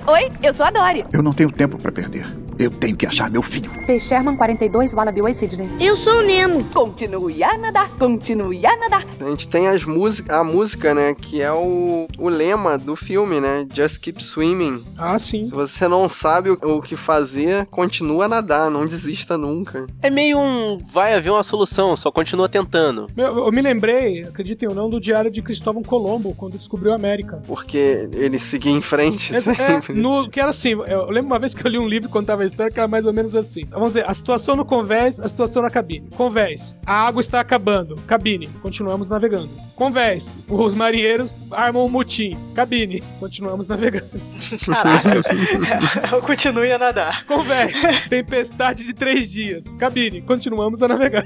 [0.06, 1.04] Oi, eu sou a Dory.
[1.12, 2.26] Eu não tenho tempo pra perder.
[2.62, 3.68] Eu tenho que achar meu filho.
[3.84, 3.98] P.
[3.98, 5.68] Sherman 42, Wallaby Oi, Sidney.
[5.80, 6.62] Eu sou o Nemo.
[6.66, 9.04] Continue a nadar, continue a nadar.
[9.20, 9.82] A gente tem as
[10.28, 11.12] a música, né?
[11.12, 13.66] Que é o, o lema do filme, né?
[13.74, 14.84] Just keep swimming.
[14.96, 15.44] Ah, sim.
[15.44, 19.88] Se você não sabe o, o que fazer, continua a nadar, não desista nunca.
[20.00, 23.08] É meio um vai haver uma solução, só continua tentando.
[23.16, 26.94] Meu, eu me lembrei, acreditem ou não, do diário de Cristóvão Colombo, quando descobriu a
[26.94, 27.42] América.
[27.44, 29.94] Porque ele seguia em frente É, é, sempre.
[29.94, 32.42] no, que era assim, eu lembro uma vez que eu li um livro que contava
[32.42, 33.64] a história que era mais ou menos assim.
[33.70, 36.08] Vamos dizer, a situação no convés, a situação na cabine.
[36.16, 37.96] Convés, a água está acabando.
[38.06, 39.48] Cabine, continuamos navegando.
[39.74, 42.36] Convés, os marinheiros armam um mutim.
[42.54, 44.10] Cabine, continuamos navegando.
[46.12, 47.24] Eu continue a nadar.
[47.26, 49.74] Convés, tempestade de três dias.
[49.74, 51.24] Cabine, continuamos a navegar.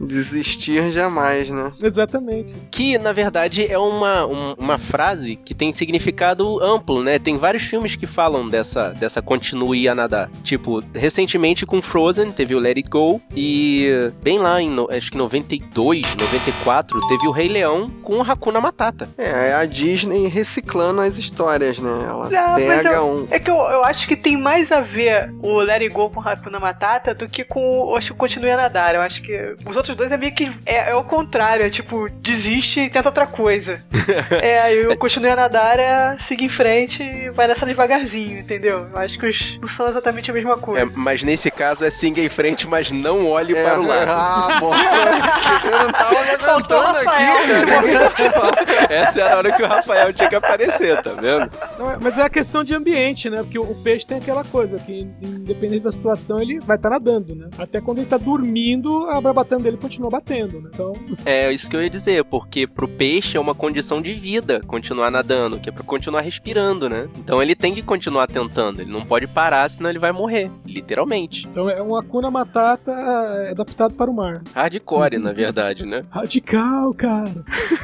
[0.00, 1.72] Desistir jamais, né?
[1.82, 2.54] Exatamente.
[2.70, 7.18] Que, na verdade, é uma, um- uma frase que tem significado amplo, né?
[7.18, 10.03] Tem vários filmes que falam dessa, dessa continue a nadar.
[10.42, 13.20] Tipo, recentemente com Frozen, teve o Let It Go.
[13.34, 13.88] E
[14.22, 18.60] bem lá, em, no- acho que 92, 94, teve o Rei Leão com o Hakuna
[18.60, 19.08] Matata.
[19.18, 21.90] É, é a Disney reciclando as histórias, né?
[22.08, 23.26] Ela Não, mas pega eu- um.
[23.30, 26.20] É que eu, eu acho que tem mais a ver o Let It Go com
[26.20, 28.94] o Hakuna Matata do que com o acho que Continue a Nadar.
[28.94, 32.08] Eu acho que os outros dois é meio que é, é o contrário, é tipo,
[32.20, 33.82] desiste e tenta outra coisa.
[34.42, 38.86] é, aí o Continue a Nadar é seguir em frente e vai nessa devagarzinho, entendeu?
[38.92, 40.82] Eu acho que os não são exatamente a mesma coisa.
[40.86, 44.10] É, mas nesse caso é siga em frente, mas não olhe É, para o lado.
[44.10, 44.72] Ah, bom.
[45.64, 47.80] Eu não tava levantando Rafael aqui, nesse cara.
[47.80, 48.64] momento.
[48.92, 51.50] Essa era a hora que o Rafael tinha que aparecer, tá vendo?
[51.78, 53.42] Não, é- mas é a questão de ambiente, né?
[53.42, 57.48] Porque o, peixe tem aquela coisa, que independente da situação, ele vai estar nadando, né?
[57.58, 60.70] Até quando ele tá dormindo, a barbatana dele continua batendo, né?
[60.72, 60.92] Então,
[61.26, 65.10] É isso que eu ia dizer, porque pro peixe é uma condição de vida continuar
[65.10, 67.08] nadando, que é pra continuar respirando, né?
[67.18, 71.46] Então ele tem que continuar tentando, ele não pode parar, senão ele vai morrer, literalmente.
[71.50, 74.42] então é um Akuna Matata é, adaptado para o mar.
[74.54, 76.04] Hardcore, na verdade, né?
[76.10, 77.24] Radical, cara.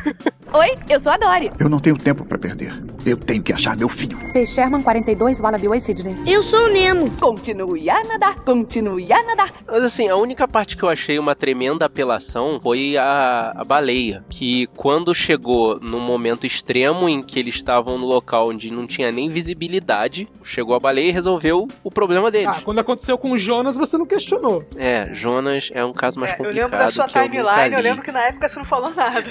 [0.52, 1.50] Oi, eu sou a Dory.
[1.58, 2.72] Eu não tenho tempo para perder.
[3.06, 4.18] Eu tenho que achar meu filho.
[4.34, 4.44] P.
[4.46, 6.14] Sherman 42, Wallaby Way, Sydney.
[6.26, 7.10] Eu sou o Nemo.
[7.16, 9.50] Continue a nadar, continue a nadar.
[9.66, 14.22] Mas assim, a única parte que eu achei uma tremenda apelação foi a, a baleia.
[14.28, 19.10] Que quando chegou no momento extremo em que eles estavam no local onde não tinha
[19.10, 22.48] nem visibilidade, chegou a baleia e resolveu o problema deles.
[22.48, 24.62] Ah, quando aconteceu com o Jonas, você não questionou.
[24.76, 26.64] É, Jonas é um caso mais É, eu complicado.
[26.70, 27.82] lembro da sua eu timeline, eu li.
[27.82, 29.24] lembro que na época você não falou nada.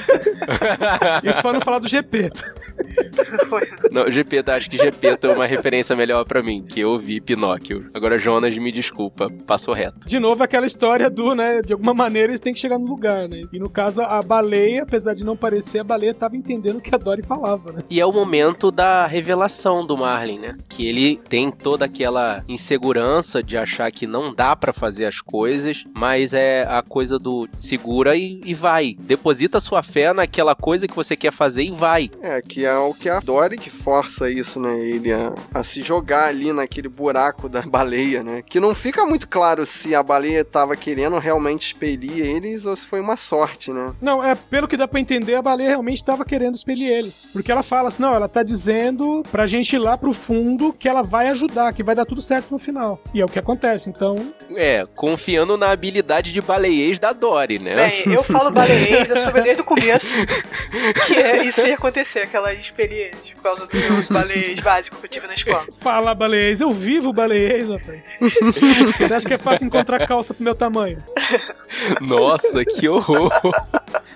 [1.23, 2.31] Isso pra não falar do GP.
[3.91, 4.09] Não,
[4.39, 7.89] Gepeto, acho que Gepeto é uma referência melhor pra mim, que eu vi Pinóquio.
[7.93, 10.08] Agora Jonas, me desculpa, passou reto.
[10.08, 11.62] De novo, aquela história do, né?
[11.62, 13.43] De alguma maneira eles têm que chegar no lugar, né?
[13.52, 16.93] E no caso, a baleia, apesar de não parecer, a baleia tava entendendo o que
[16.93, 17.84] a Dory falava, né?
[17.89, 20.58] E é o momento da revelação do Marlin, né?
[20.69, 25.84] Que ele tem toda aquela insegurança de achar que não dá pra fazer as coisas,
[25.93, 28.95] mas é a coisa do segura e, e vai.
[28.99, 32.10] Deposita sua fé naquela coisa que você quer fazer e vai.
[32.21, 34.80] É, que é o que a Dory que força isso, né?
[34.80, 38.42] Ele a, a se jogar ali naquele buraco da baleia, né?
[38.42, 42.86] Que não fica muito claro se a baleia tava querendo realmente expelir eles ou se
[42.86, 43.94] foi uma sorte, né?
[44.02, 47.30] Não, é pelo que dá pra entender, a baleia realmente tava querendo expelir eles.
[47.34, 50.88] Porque ela fala assim: não, ela tá dizendo pra gente ir lá pro fundo que
[50.88, 53.02] ela vai ajudar, que vai dar tudo certo no final.
[53.13, 54.34] E é o que acontece, então.
[54.56, 57.76] É, confiando na habilidade de baleiês da Dory, né?
[57.76, 60.15] Bem, eu falo baleiês, eu soube desde o começo
[61.08, 65.10] que é, isso ia acontecer, aquela experiência por causa dos meus baleiês básicos que eu
[65.10, 65.65] tive na escola.
[65.79, 68.03] Fala, baleiês, eu vivo baleiês, rapaz.
[68.97, 70.97] Você acha que é fácil encontrar calça pro meu tamanho?
[72.01, 73.32] Nossa, que horror!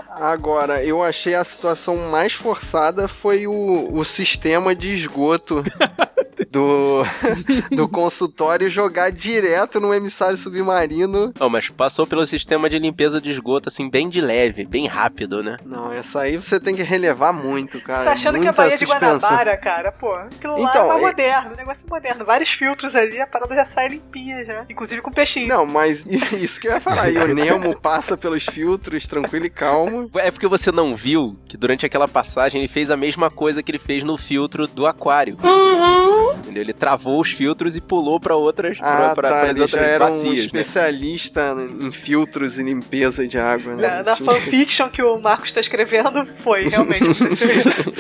[0.10, 5.64] Agora, eu achei a situação mais forçada foi o, o sistema de esgoto
[6.52, 7.04] do,
[7.72, 11.34] do consultório jogar direto no emissário submarino.
[11.40, 15.44] Não, mas passou pelo sistema de limpeza de esgoto, assim, bem de leve, bem rápido,
[15.44, 15.58] né?
[15.66, 18.00] Não, essa aí você tem que relevar muito, cara.
[18.00, 19.20] Você tá achando que é Muita Baía de suspensão.
[19.20, 19.92] Guanabara, cara?
[19.92, 22.26] Pô, aquilo lá Então, é mais é- moderno, negócio é moderno.
[22.26, 24.66] Vários filtros ali, a parada já sai limpinha já.
[24.70, 25.48] Inclusive com peixinho.
[25.48, 27.10] Não, mas isso que eu ia falar.
[27.10, 30.10] E o Nemo passa pelos filtros tranquilo e calmo.
[30.16, 33.72] É porque você não viu que durante aquela passagem ele fez a mesma coisa que
[33.72, 35.38] ele fez no filtro do aquário.
[36.32, 36.64] Entendeu?
[36.64, 39.48] Ele travou os filtros e pulou pra outras, pra, Ah, pra, tá.
[39.50, 40.46] Ele já outras era um bacias, né?
[40.46, 43.88] especialista em filtros e limpeza de água, né?
[43.88, 47.94] Na, na fanfiction que o Marcos tá escrevendo, foi, realmente aconteceu isso.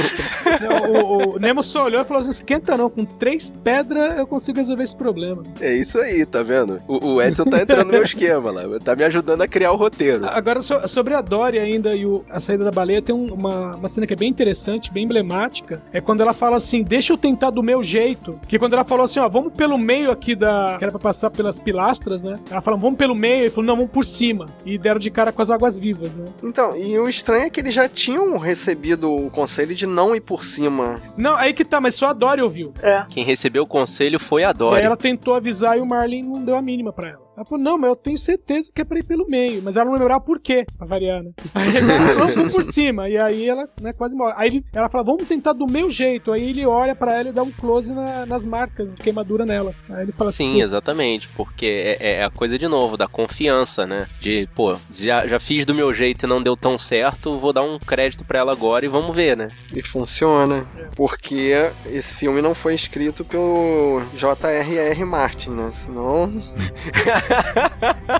[0.89, 4.57] O, o Nemo só olhou e falou assim: esquenta não, com três pedras eu consigo
[4.57, 5.43] resolver esse problema.
[5.59, 6.81] É isso aí, tá vendo?
[6.87, 9.75] O, o Edson tá entrando no meu esquema lá, tá me ajudando a criar o
[9.75, 10.25] roteiro.
[10.27, 13.75] Agora, so- sobre a Dory ainda e o- a saída da baleia, tem um- uma,
[13.75, 15.81] uma cena que é bem interessante, bem emblemática.
[15.91, 18.12] É quando ela fala assim: deixa eu tentar do meu jeito.
[18.47, 20.75] Que quando ela falou assim: ó, vamos pelo meio aqui da.
[20.77, 22.35] que era pra passar pelas pilastras, né?
[22.49, 23.43] Ela falou: vamos pelo meio.
[23.43, 24.45] Ele falou: não, vamos por cima.
[24.65, 26.25] E deram de cara com as águas vivas, né?
[26.43, 30.21] Então, e o estranho é que eles já tinham recebido o conselho de não ir
[30.21, 30.95] por cima.
[31.17, 32.73] Não, aí que tá, mas só a Dory ouviu.
[32.81, 33.03] É.
[33.09, 34.81] Quem recebeu o conselho foi a E aí Dory.
[34.81, 37.22] ela tentou avisar e o Marlin não deu a mínima pra ela.
[37.35, 39.61] Ela falou, não, mas eu tenho certeza que é pra ir pelo meio.
[39.63, 41.31] Mas ela não lembrava por quê, pra variar, né?
[41.55, 43.09] Aí ele falou, vamos por cima.
[43.09, 44.33] E aí ela, né, quase morre.
[44.37, 46.31] Aí ele- ela fala, vamos tentar do meu jeito.
[46.31, 49.73] Aí ele olha pra ela e dá um close na- nas marcas, de queimadura nela.
[49.89, 53.07] Aí ele fala assim, Sim, "Putz, exatamente, porque é, é a coisa de novo, da
[53.07, 54.05] confiança, né?
[54.19, 57.63] De, pô, já, já fiz do meu jeito e não deu tão certo, vou dar
[57.63, 59.47] um crédito pra ela agora e vamos ver, né?
[59.75, 60.67] E funciona.
[60.95, 61.51] Porque
[61.87, 65.03] esse filme não foi escrito pelo J.R.R.
[65.05, 65.71] Martin, né?
[65.71, 66.31] Senão.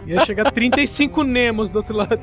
[0.06, 2.20] Ia chegar 35 Nemos do outro lado.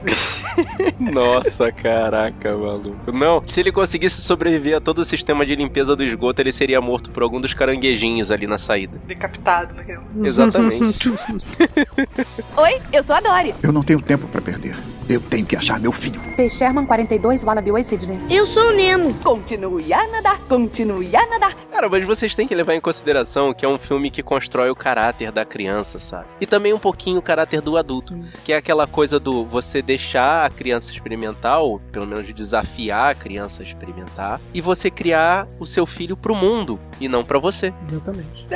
[1.12, 3.12] Nossa, caraca, maluco.
[3.12, 6.80] Não, se ele conseguisse sobreviver a todo o sistema de limpeza do esgoto, ele seria
[6.80, 9.00] morto por algum dos caranguejinhos ali na saída.
[9.06, 10.00] Decapitado naquele.
[10.22, 11.10] Exatamente.
[12.56, 13.54] Oi, eu sou a Dory.
[13.62, 14.76] Eu não tenho tempo para perder.
[15.10, 16.20] Eu tenho que achar meu filho.
[16.36, 16.48] P.
[16.48, 18.20] Sherman 42, Wallaby Way, Sydney.
[18.30, 19.12] Eu sou o Nemo.
[19.14, 21.52] Continue a nadar, continue a nadar.
[21.68, 24.76] Cara, mas vocês têm que levar em consideração que é um filme que constrói o
[24.76, 26.26] caráter da criança, sabe?
[26.40, 28.16] E também um pouquinho o caráter do adulto.
[28.44, 33.14] Que é aquela coisa do você deixar a criança experimentar, ou pelo menos desafiar a
[33.16, 37.74] criança a experimentar, e você criar o seu filho pro mundo, e não pra você.
[37.82, 38.46] Exatamente.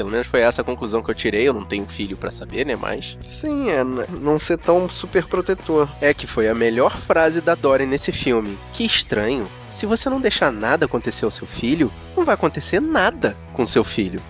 [0.00, 2.64] Pelo menos foi essa a conclusão que eu tirei, eu não tenho filho pra saber,
[2.64, 3.18] né, mas...
[3.20, 5.86] Sim, é não ser tão super protetor.
[6.00, 8.56] É que foi a melhor frase da Dory nesse filme.
[8.72, 9.46] Que estranho.
[9.70, 13.84] Se você não deixar nada acontecer ao seu filho, não vai acontecer nada com seu
[13.84, 14.22] filho.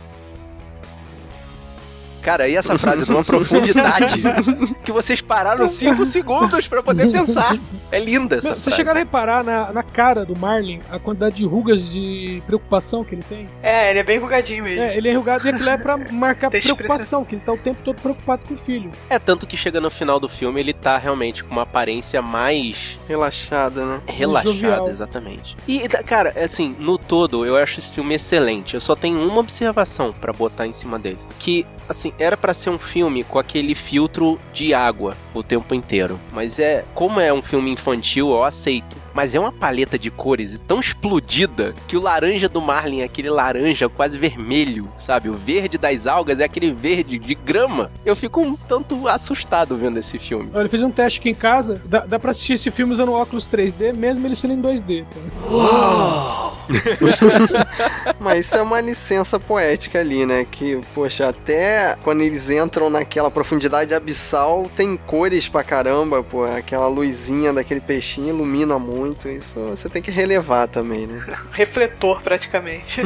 [2.22, 4.14] Cara, e essa frase numa profundidade
[4.84, 7.56] que vocês pararam 5 segundos pra poder pensar.
[7.90, 8.76] É linda essa Meu, Vocês frase.
[8.76, 13.14] chegaram a reparar na, na cara do Marlin a quantidade de rugas de preocupação que
[13.14, 13.48] ele tem?
[13.62, 14.82] É, ele é bem rugadinho mesmo.
[14.82, 17.80] É, ele é enrugado e aquilo é pra marcar preocupação, que ele tá o tempo
[17.84, 18.90] todo preocupado com o filho.
[19.08, 22.98] É tanto que chega no final do filme ele tá realmente com uma aparência mais
[23.08, 24.00] Relaxada, né?
[24.06, 24.88] relaxada, jovial.
[24.88, 25.56] exatamente.
[25.66, 28.74] E cara, assim, no todo eu acho esse filme excelente.
[28.74, 32.70] Eu só tenho uma observação pra botar em cima dele, que assim, era pra ser
[32.70, 37.42] um filme com aquele filtro de água o tempo inteiro, mas é, como é um
[37.42, 38.96] filme infantil, eu aceito.
[39.14, 43.30] Mas é uma paleta de cores tão explodida que o laranja do Marlin é aquele
[43.30, 45.28] laranja quase vermelho, sabe?
[45.28, 47.90] O verde das algas é aquele verde de grama.
[48.04, 50.50] Eu fico um tanto assustado vendo esse filme.
[50.54, 53.12] Olha, eu fiz um teste aqui em casa, dá, dá pra assistir esse filme usando
[53.12, 55.04] óculos 3D, mesmo ele sendo em 2D.
[55.04, 56.50] tá?
[58.18, 60.46] Mas isso é uma licença poética ali, né?
[60.48, 66.44] Que, poxa, até quando eles entram naquela profundidade abissal, tem cores pra caramba, pô.
[66.44, 69.09] Aquela luzinha daquele peixinho ilumina muito.
[69.28, 71.22] Isso você tem que relevar também, né?
[71.52, 73.02] Refletor, praticamente.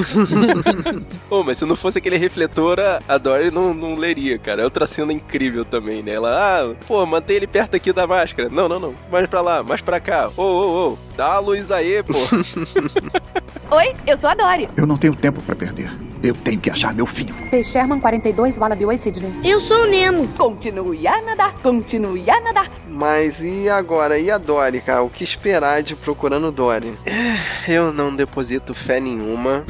[1.28, 4.62] Pô, mas se não fosse aquele refletor, a- Dory não, não leria, cara.
[4.62, 6.12] É outra cena incrível também, né?
[6.12, 6.30] Ela,
[6.60, 8.48] ah, pô, mantém ele perto aqui da máscara.
[8.48, 8.94] Não, não, não.
[9.10, 10.30] Mais pra lá, mais pra cá.
[10.36, 10.98] Ô, ô, ô.
[11.16, 12.14] Dá a luz aí, pô.
[13.76, 14.68] Oi, eu sou a Dory.
[14.76, 15.90] Eu não tenho tempo pra perder.
[16.24, 17.34] Eu tenho que achar meu filho.
[17.50, 17.62] P.
[17.62, 19.30] Sherman 42, Wallaby Way, Sydney.
[19.44, 20.26] Eu sou o Nemo.
[20.28, 22.70] Continue a nadar, continue a nadar.
[22.88, 24.18] Mas e agora?
[24.18, 25.02] E a Dory, cara?
[25.02, 26.98] O que esperar de Procurando Dory?
[27.68, 29.66] Eu não deposito fé nenhuma.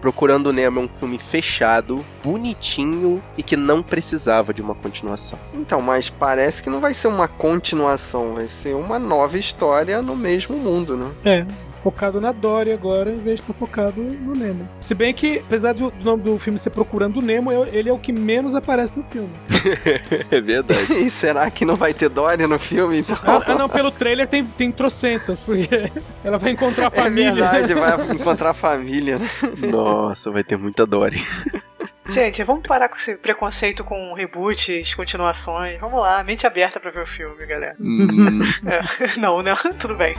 [0.00, 5.38] Procurando o Nemo é um filme fechado, bonitinho e que não precisava de uma continuação.
[5.52, 10.16] Então, mas parece que não vai ser uma continuação, vai ser uma nova história no
[10.16, 11.10] mesmo mundo, né?
[11.24, 11.46] É,
[11.82, 14.68] focado na Dory agora, em vez de estar focado no Nemo.
[14.80, 17.92] Se bem que, apesar do, do nome do filme ser Procurando o Nemo, ele é
[17.92, 19.30] o que menos aparece no filme.
[20.30, 20.92] É verdade.
[20.98, 23.16] E será que não vai ter Dory no filme, então?
[23.22, 25.68] Ah, ah, não, pelo trailer tem, tem trocentas, porque
[26.24, 27.32] ela vai encontrar a É família.
[27.34, 29.28] verdade, vai encontrar a família, né?
[29.70, 31.24] Nossa, vai ter muita Dory.
[32.10, 35.78] Gente, vamos parar com esse preconceito com reboots, continuações.
[35.80, 37.76] Vamos lá, mente aberta pra ver o filme, galera.
[37.80, 40.14] Hum, É, não, não, tudo bem.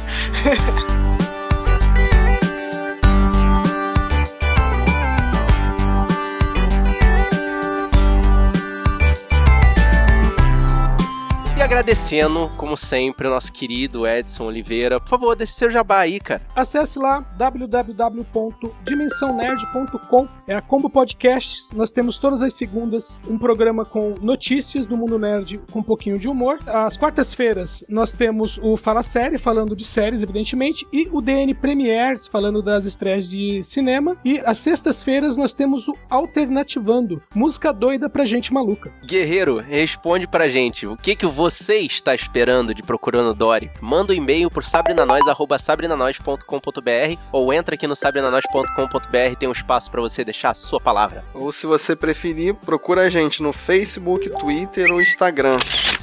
[11.70, 15.00] Agradecendo, como sempre, o nosso querido Edson Oliveira.
[15.00, 16.42] Por favor, deixe seu jabá aí, cara.
[16.56, 20.28] Acesse lá www.dimensãonerd.com.
[20.48, 21.72] É a Combo Podcasts.
[21.74, 26.18] Nós temos todas as segundas um programa com notícias do mundo nerd com um pouquinho
[26.18, 26.58] de humor.
[26.66, 32.28] Às quartas-feiras nós temos o Fala Série falando de séries, evidentemente, e o DN Premiers
[32.28, 34.18] falando das estreias de cinema.
[34.26, 38.92] E às sextas-feiras nós temos o Alternativando, música doida pra gente maluca.
[39.06, 40.88] Guerreiro, responde pra gente.
[40.88, 43.70] O que que você está esperando de Procurando Dory?
[43.82, 50.24] Manda um e-mail por sabrinanois.com.br ou entra aqui no sabrinanois.com.br, tem um espaço pra você
[50.24, 51.26] deixar a sua palavra.
[51.34, 55.58] Ou se você preferir, procura a gente no Facebook, Twitter ou Instagram.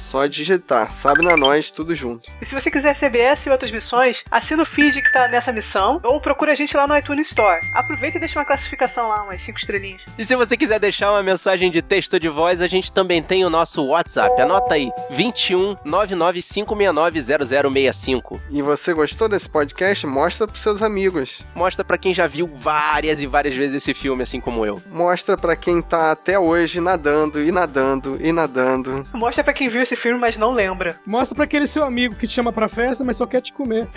[0.07, 2.31] Só digitar, sabe na nós, tudo junto.
[2.41, 5.99] E se você quiser CBS e outras missões, assina o feed que tá nessa missão
[6.01, 7.59] ou procura a gente lá no iTunes Store.
[7.73, 10.03] Aproveita e deixa uma classificação lá, umas 5 estrelinhas.
[10.17, 13.21] E se você quiser deixar uma mensagem de texto ou de voz, a gente também
[13.21, 14.41] tem o nosso WhatsApp.
[14.41, 18.41] Anota aí: 21 99569 0065.
[18.49, 20.07] E você gostou desse podcast?
[20.07, 21.41] Mostra pros seus amigos.
[21.53, 24.81] Mostra pra quem já viu várias e várias vezes esse filme, assim como eu.
[24.89, 29.05] Mostra pra quem tá até hoje nadando e nadando e nadando.
[29.13, 30.99] Mostra pra quem viu esse filme, mas não lembra.
[31.05, 33.87] Mostra pra aquele seu amigo que te chama pra festa, mas só quer te comer.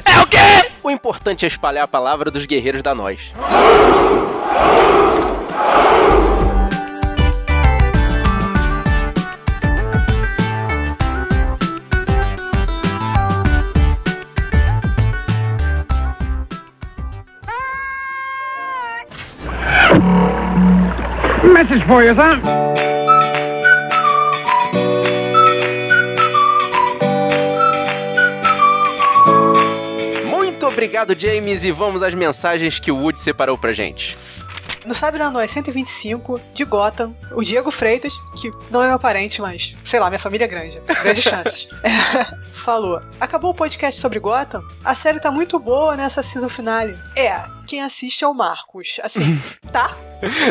[0.83, 3.33] O importante é espalhar a palavra dos guerreiros da nós.
[21.43, 22.90] Message for you, son.
[30.81, 34.17] Obrigado, James, e vamos às mensagens que o Wood separou pra gente.
[34.87, 39.43] No Sabe na Nós 125 de Gotham, o Diego Freitas, que não é meu parente,
[39.43, 42.25] mas sei lá, minha família é grande, grandes chances, é,
[42.55, 44.65] falou: Acabou o podcast sobre Gotham?
[44.83, 46.99] A série tá muito boa nessa season finale.
[47.15, 48.99] É, quem assiste é o Marcos.
[49.01, 49.41] Assim,
[49.71, 49.97] tá?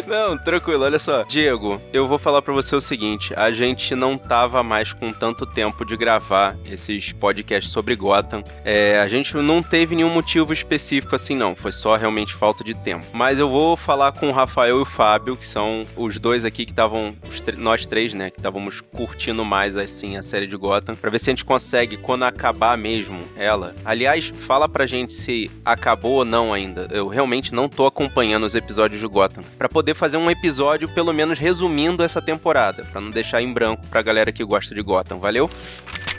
[0.08, 1.24] Não, tranquilo, olha só.
[1.24, 5.46] Diego, eu vou falar pra você o seguinte: a gente não tava mais com tanto
[5.46, 8.42] tempo de gravar esses podcasts sobre Gotham.
[8.64, 11.56] É, a gente não teve nenhum motivo específico assim, não.
[11.56, 13.06] Foi só realmente falta de tempo.
[13.14, 16.66] Mas eu vou falar com o Rafael e o Fábio, que são os dois aqui
[16.66, 17.14] que estavam,
[17.58, 21.30] nós três, né, que estávamos curtindo mais assim a série de Gotham, pra ver se
[21.30, 23.76] a gente consegue, quando acabar mesmo ela.
[23.84, 26.88] Aliás, fala pra gente se acabou ou não ainda.
[26.90, 31.14] Eu realmente não tô acompanhando os episódios de Gotham para poder fazer um episódio pelo
[31.14, 35.20] menos resumindo essa temporada, para não deixar em branco pra galera que gosta de Gotham,
[35.20, 35.50] valeu?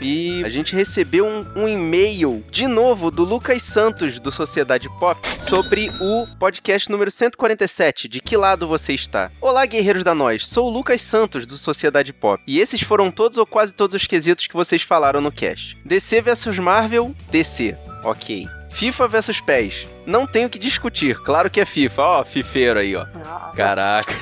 [0.01, 5.19] E a gente recebeu um, um, e-mail de novo do Lucas Santos do Sociedade Pop
[5.37, 8.07] sobre o podcast número 147.
[8.07, 9.31] De que lado você está?
[9.39, 10.47] Olá, guerreiros da nós.
[10.47, 12.41] Sou o Lucas Santos do Sociedade Pop.
[12.47, 15.77] E esses foram todos ou quase todos os quesitos que vocês falaram no cast.
[15.85, 17.77] DC vs Marvel, DC.
[18.03, 18.60] Ok.
[18.71, 19.87] FIFA versus PES.
[20.05, 22.01] Não tenho que discutir, claro que é FIFA.
[22.01, 23.05] Ó, fifeiro aí, ó.
[23.25, 24.13] Ah, Caraca.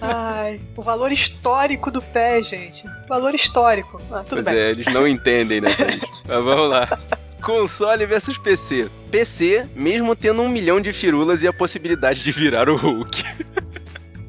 [0.00, 2.84] Ai, o valor histórico do PES, gente.
[3.08, 4.00] Valor histórico.
[4.10, 4.56] Ah, tudo pois bem.
[4.56, 6.06] é, eles não entendem, né, gente?
[6.26, 6.98] Mas vamos lá.
[7.40, 8.90] Console versus PC.
[9.10, 13.22] PC, mesmo tendo um milhão de firulas e a possibilidade de virar o Hulk.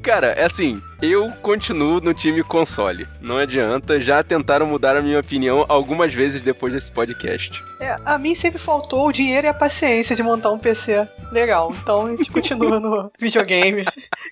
[0.02, 3.06] Cara, é assim, eu continuo no time console.
[3.20, 7.62] Não adianta, já tentaram mudar a minha opinião algumas vezes depois desse podcast.
[7.78, 11.74] É, a mim sempre faltou o dinheiro e a paciência de montar um PC legal.
[11.82, 13.84] Então a gente continua no videogame,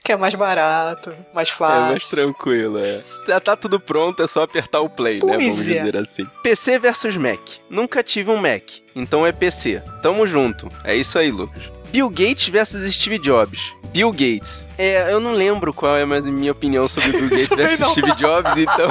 [0.03, 1.87] que é mais barato, mais fácil.
[1.87, 3.03] É mais tranquilo, é.
[3.27, 5.39] Já tá tudo pronto, é só apertar o play, pois né?
[5.39, 5.63] Vamos é.
[5.65, 6.27] dizer assim.
[6.43, 7.41] PC versus Mac.
[7.69, 8.65] Nunca tive um Mac,
[8.97, 9.83] então é PC.
[10.03, 10.69] Tamo junto.
[10.83, 11.78] É isso aí, Lucas.
[11.91, 13.73] Bill Gates versus Steve Jobs.
[13.93, 14.67] Bill Gates.
[14.77, 17.91] É, eu não lembro qual é mais a minha opinião sobre Bill Gates versus não.
[17.91, 18.89] Steve Jobs, então.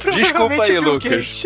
[0.14, 1.44] Desculpa aí, Bill Lucas.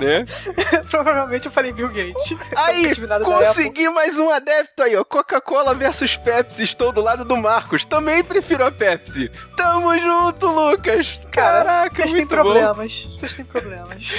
[0.00, 0.24] Né?
[0.90, 2.36] Provavelmente eu falei Bill Gates.
[2.56, 2.92] Aí,
[3.24, 5.04] consegui mais um adepto aí, ó.
[5.04, 6.62] Coca-Cola versus Pepsi.
[6.62, 7.84] Estou do lado do Marcos.
[7.84, 9.30] Também prefiro a Pepsi.
[9.56, 11.20] Tamo junto, Lucas.
[11.30, 13.06] Cara, Caraca, vocês têm problemas.
[13.08, 14.12] Vocês têm problemas.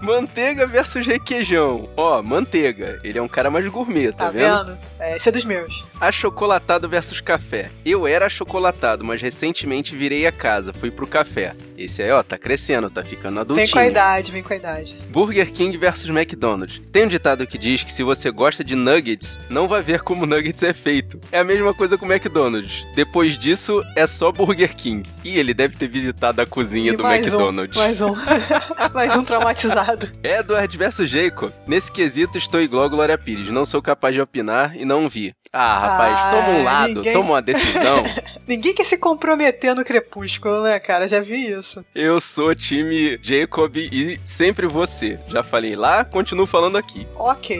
[0.00, 1.88] Manteiga versus requeijão.
[1.96, 3.00] Ó, manteiga.
[3.02, 4.73] Ele é um cara mais gourmet, tá, Tá vendo?
[4.98, 5.84] É, esse é dos meus.
[6.00, 7.70] Achocolatado versus café.
[7.84, 11.54] Eu era achocolatado, mas recentemente virei a casa, fui pro café.
[11.76, 13.66] Esse aí, ó, tá crescendo, tá ficando adultinho.
[13.66, 14.96] Vem com a idade, vem com a idade.
[15.08, 16.80] Burger King versus McDonald's.
[16.92, 20.26] Tem um ditado que diz que se você gosta de nuggets, não vai ver como
[20.26, 21.20] nuggets é feito.
[21.32, 22.86] É a mesma coisa com o McDonald's.
[22.94, 25.08] Depois disso, é só Burger King.
[25.24, 27.76] E ele deve ter visitado a cozinha E do mais McDonald's.
[27.76, 28.14] Um, mais um.
[28.94, 30.08] mais um traumatizado.
[30.22, 31.52] Edward versus Jacob.
[31.66, 33.50] Nesse quesito, estou igual a Glória Pires.
[33.50, 35.34] Não sou capaz de opinar e não vi.
[35.52, 38.02] Ah, rapaz, Ah, toma um lado, ninguém- toma uma decisão.
[38.46, 41.08] Ninguém quer se comprometer no crepúsculo, né, cara?
[41.08, 41.82] Já vi isso.
[41.94, 45.18] Eu sou time Jacob e sempre você.
[45.28, 47.06] Já falei lá, continuo falando aqui.
[47.16, 47.56] Ok.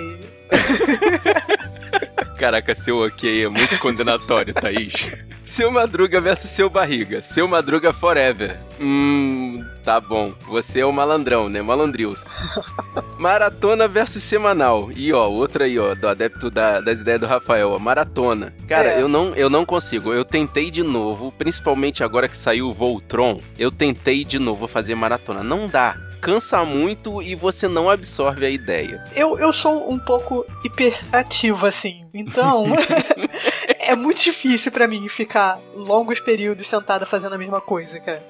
[2.39, 5.09] Caraca, seu ok é muito condenatório, Thaís.
[5.45, 7.23] Seu Madruga versus seu Barriga.
[7.23, 8.59] Seu Madruga forever.
[8.81, 10.33] Hum, tá bom.
[10.49, 11.63] Você é o malandrão, né?
[11.63, 12.25] Malandrius.
[13.19, 14.91] Maratona versus semanal.
[14.97, 18.53] E ó, outra aí, ó, do adepto da- das ideias do Rafael, ó, maratona.
[18.67, 19.01] Cara, É.
[19.01, 20.13] eu, não, eu não consigo.
[20.13, 24.95] Eu tentei de novo, principalmente agora que saiu o Voltron, eu tentei de novo fazer
[24.97, 25.43] maratona.
[25.45, 25.97] Não dá.
[26.25, 29.05] Cansa muito e você não absorve a ideia.
[29.15, 32.01] Eu, eu sou um pouco hiperativo, assim.
[32.15, 32.65] Então,
[33.79, 38.25] é muito difícil pra mim ficar longos períodos sentada fazendo a mesma coisa, cara.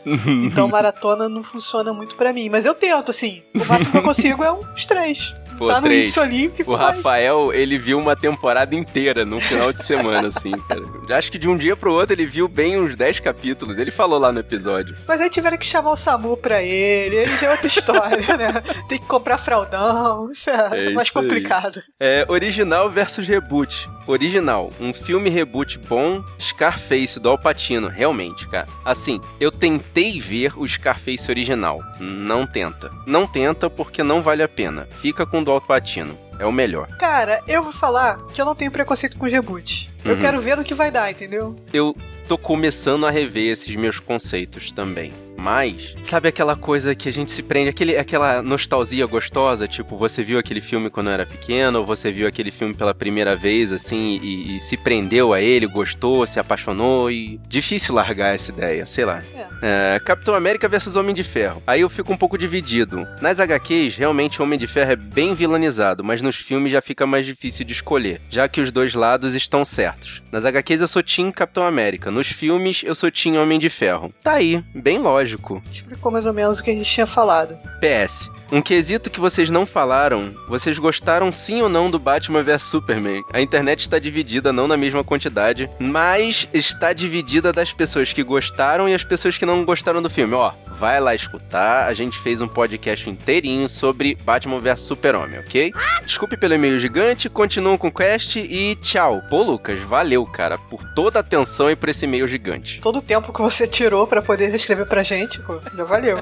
[0.45, 2.49] Então, maratona não funciona muito pra mim.
[2.49, 3.43] Mas eu tento, assim.
[3.55, 5.35] O máximo que eu consigo é uns três.
[5.59, 6.03] Pô, tá no três.
[6.05, 6.97] início olímpico, O mas...
[6.97, 10.83] Rafael, ele viu uma temporada inteira num final de semana, assim, cara.
[11.17, 13.79] Acho que de um dia pro outro ele viu bem uns 10 capítulos.
[13.79, 14.97] Ele falou lá no episódio.
[15.07, 18.63] Mas aí tiveram que chamar o SAMU pra ele, aí já é outra história, né?
[18.89, 21.25] Tem que comprar fraldão, isso é, É mais isso aí.
[21.25, 21.83] complicado.
[22.01, 23.89] É, original versus reboot.
[24.07, 28.67] Original, um filme reboot bom, Scarface do Alpatino, realmente, cara.
[28.85, 31.81] Assim, eu tentei ver o Scarface original.
[31.99, 32.91] Não tenta.
[33.07, 34.87] Não tenta porque não vale a pena.
[35.01, 36.19] Fica com o do Alpatino.
[36.39, 36.89] É o melhor.
[36.99, 39.89] Cara, eu vou falar que eu não tenho preconceito com reboot.
[40.05, 40.21] Eu Uhum.
[40.21, 41.55] quero ver no que vai dar, entendeu?
[41.73, 41.95] eu
[42.27, 45.13] tô começando a rever esses meus conceitos também.
[45.37, 49.69] Mas, sabe aquela coisa que a gente se prende, aquele, aquela nostalgia gostosa?
[49.69, 53.37] Tipo, você viu aquele filme quando era pequeno, ou você viu aquele filme pela primeira
[53.37, 57.41] vez, assim, e, e se prendeu a ele, gostou, se apaixonou, e.
[57.49, 59.23] Difícil largar essa ideia, sei lá.
[59.61, 61.63] É, Capitão América versus Homem de Ferro.
[61.67, 63.07] Aí eu fico um pouco dividido.
[63.21, 67.07] Nas HQs, realmente o Homem de Ferro é bem vilanizado, mas nos filmes já fica
[67.07, 70.23] mais difícil de escolher, já que os dois lados estão certos.
[70.31, 74.13] Nas HQs eu sou Team Capitão América, nos filmes eu sou Team Homem de Ferro.
[74.23, 75.24] Tá aí, bem lógico.
[75.25, 75.63] Mágico.
[75.73, 77.57] Explicou mais ou menos o que a gente tinha falado.
[77.81, 78.31] PS.
[78.53, 80.33] Um quesito que vocês não falaram.
[80.49, 83.25] Vocês gostaram sim ou não do Batman vs Superman?
[83.33, 88.89] A internet está dividida, não na mesma quantidade, mas está dividida das pessoas que gostaram
[88.89, 90.35] e as pessoas que não gostaram do filme.
[90.35, 91.89] Ó, vai lá escutar.
[91.89, 95.73] A gente fez um podcast inteirinho sobre Batman vs Super-Homem, ok?
[96.05, 99.23] Desculpe pelo e-mail gigante, continuam com o quest e tchau.
[99.31, 102.81] Pô, Lucas, valeu, cara, por toda a atenção e por esse e-mail gigante.
[102.81, 106.19] Todo o tempo que você tirou pra poder escrever pra gente, pô, já valeu.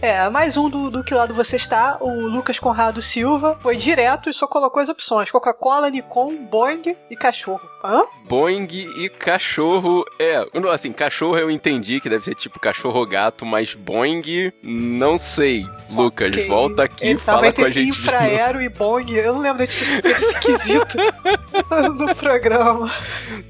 [0.00, 4.28] É, mais um do, do que lado você está, o Lucas Conrado Silva, foi direto
[4.28, 7.75] e só colocou as opções: Coca-Cola, Nikon, Boeing e cachorro.
[7.86, 8.04] Hã?
[8.28, 8.66] Boeing
[8.98, 10.04] e cachorro.
[10.18, 15.16] É, assim, cachorro eu entendi que deve ser tipo cachorro ou gato, mas Boeing, não
[15.16, 15.64] sei.
[15.90, 16.48] Lucas, Ok.
[16.48, 17.90] volta aqui e fala com a gente.
[17.90, 20.96] Infraero e Boeing, eu não lembro de ter quesito
[21.96, 22.90] no programa.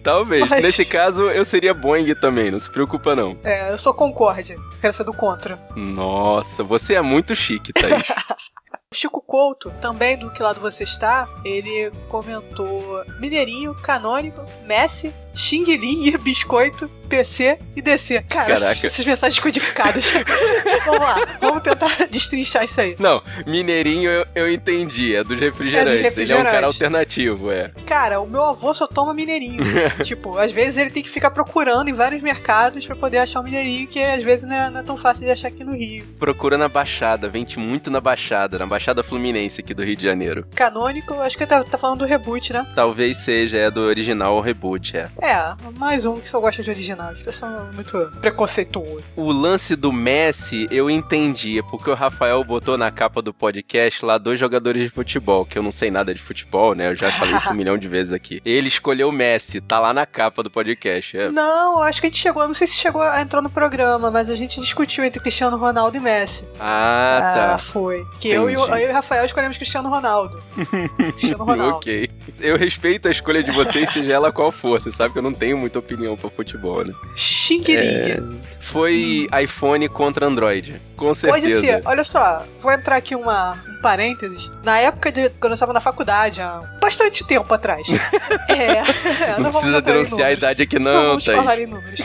[0.03, 0.49] Talvez.
[0.49, 3.39] Mas- Nesse caso, eu seria Boeing também, não se preocupa não.
[3.43, 5.59] É, eu sou Concorde, quero ser do contra.
[5.74, 8.03] Nossa, você é muito chique, Thaís.
[8.97, 16.16] Chico Couto, também do que lado você está, ele comentou Mineirinho, Canônico, Messi, Xing Ling,
[16.18, 18.22] Biscoito, PC e DC.
[18.28, 18.87] Cara, Caraca.
[18.87, 20.12] essas mensagens codificadas.
[20.84, 22.97] vamos lá, vamos tentar destrinchar isso aí.
[22.99, 26.16] não, Mineirinho eu, eu entendi, é dos refrigerantes.
[26.16, 26.74] Ele é um cara refrigerantes.
[26.74, 27.70] alternativo, é.
[27.87, 29.62] Cara, o meu avô só toma Mineirinho.
[30.03, 33.45] tipo, às vezes ele tem que ficar procurando em vários mercados pra poder achar um
[33.45, 36.05] Mineirinho, que às vezes não é, não é tão fácil de achar aqui no Rio.
[36.18, 40.45] Procura na Baixada, vende muito na Baixada, na Baixada Fluminense aqui do Rio de Janeiro.
[40.57, 42.66] Canônico, acho que tá, tá falando do reboot, né?
[42.74, 45.09] Talvez seja, é do original ou reboot, é.
[45.22, 45.26] É,
[45.79, 47.12] mais um que só gosta de original.
[47.12, 49.05] Esse pessoal é muito preconceituoso.
[49.16, 54.05] O lance do Messi eu entendi, é porque o Rafael botou na capa do podcast
[54.05, 56.89] lá dois jogadores de futebol, que eu não sei nada de futebol, né?
[56.89, 58.41] Eu já falei isso um milhão de vezes aqui.
[58.45, 61.16] Ele escolheu o Messi, tá lá na capa do podcast.
[61.16, 61.31] É.
[61.31, 64.31] Não, acho que a gente chegou, não sei se chegou a entrar no programa, mas
[64.31, 66.49] a gente discutiu entre Cristiano Ronaldo e Messi.
[66.61, 67.59] Ah, tá.
[67.59, 68.07] foi.
[68.20, 68.83] Que eu e, o, Entendi.
[68.83, 70.43] eu e o Rafael escolhemos Cristiano Ronaldo.
[70.97, 71.77] Cristiano Ronaldo.
[71.77, 72.09] ok.
[72.41, 74.81] Eu respeito a escolha de vocês, seja ela qual for.
[74.81, 76.93] Você sabe eu não tenho muita opinião pra futebol, né?
[77.14, 78.41] Xing Ling.
[78.61, 80.81] Foi iPhone contra Android.
[80.97, 81.61] Com Pode certeza.
[81.61, 81.80] ser.
[81.84, 84.51] Olha só, vou entrar aqui uma, um parênteses.
[84.64, 87.86] Na época de quando eu estava na faculdade, há bastante tempo atrás.
[88.49, 88.82] é,
[89.36, 91.38] Não, vamos precisa denunciar a idade aqui, Não, não, vamos Thaís.
[91.38, 92.01] falar em números.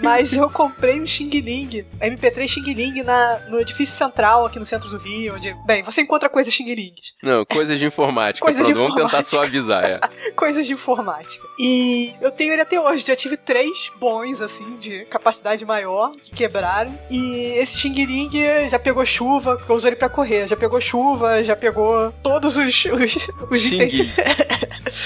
[0.00, 4.66] Mas eu comprei um Xing Ling, MP3 Xing Ling na, no edifício central aqui no
[4.66, 8.44] centro do Rio, onde, bem, você encontra coisas Xing Lings, Não, coisas de informática.
[8.44, 9.36] Coisas de Pronto, vamos tentar informática.
[9.36, 10.00] suavizar, é.
[10.36, 11.44] coisas de informática.
[11.58, 16.32] E eu tenho ele até hoje, já tive três bons, assim, de capacidade maior, que
[16.34, 16.96] quebraram.
[17.10, 18.21] E esse Xing Ling
[18.68, 22.56] já pegou chuva, porque eu uso ele pra correr, já pegou chuva, já pegou todos
[22.56, 22.84] os...
[22.84, 24.10] os, os Xing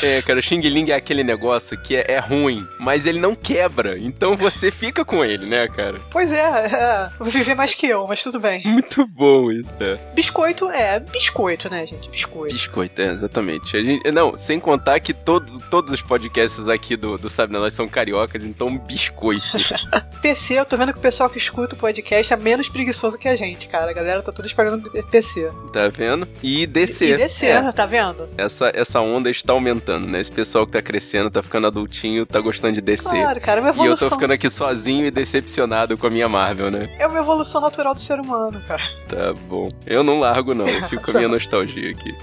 [0.02, 3.34] É, cara, o Xing Ling é aquele negócio que é, é ruim, mas ele não
[3.34, 3.98] quebra.
[3.98, 6.00] Então você fica com ele, né, cara?
[6.10, 8.62] Pois é, é, vou viver mais que eu, mas tudo bem.
[8.64, 9.96] Muito bom isso, é.
[10.14, 12.10] Biscoito é biscoito, né, gente?
[12.10, 12.52] Biscoito.
[12.52, 13.80] Biscoito, é, exatamente.
[13.80, 17.74] Gente- não, sem contar que todos, todos os podcasts aqui do, do Sabe Na Nós
[17.74, 19.46] são cariocas, então biscoito.
[20.20, 23.28] PC, eu tô vendo que o pessoal que escuta o podcast é menos preguiçoso que
[23.28, 23.90] a gente, cara.
[23.90, 25.50] A galera tá toda esperando PC.
[25.72, 26.26] tá vendo?
[26.42, 27.10] E DC.
[27.12, 28.28] E DC, É, tá vendo?
[28.36, 30.20] essa, essa onda está aumentando, né?
[30.20, 33.08] Esse pessoal que tá crescendo, tá ficando adultinho, tá gostando de DC.
[33.10, 34.10] Claro, cara, é uma E eu tô evolução.
[34.10, 36.94] ficando aqui sozinho e decepcionado com a minha Marvel, né?
[36.98, 38.82] É uma evolução natural do ser humano, cara.
[39.08, 39.68] Tá bom.
[39.86, 40.66] Eu não largo, não.
[40.66, 42.14] Eu fico com a minha nostalgia aqui.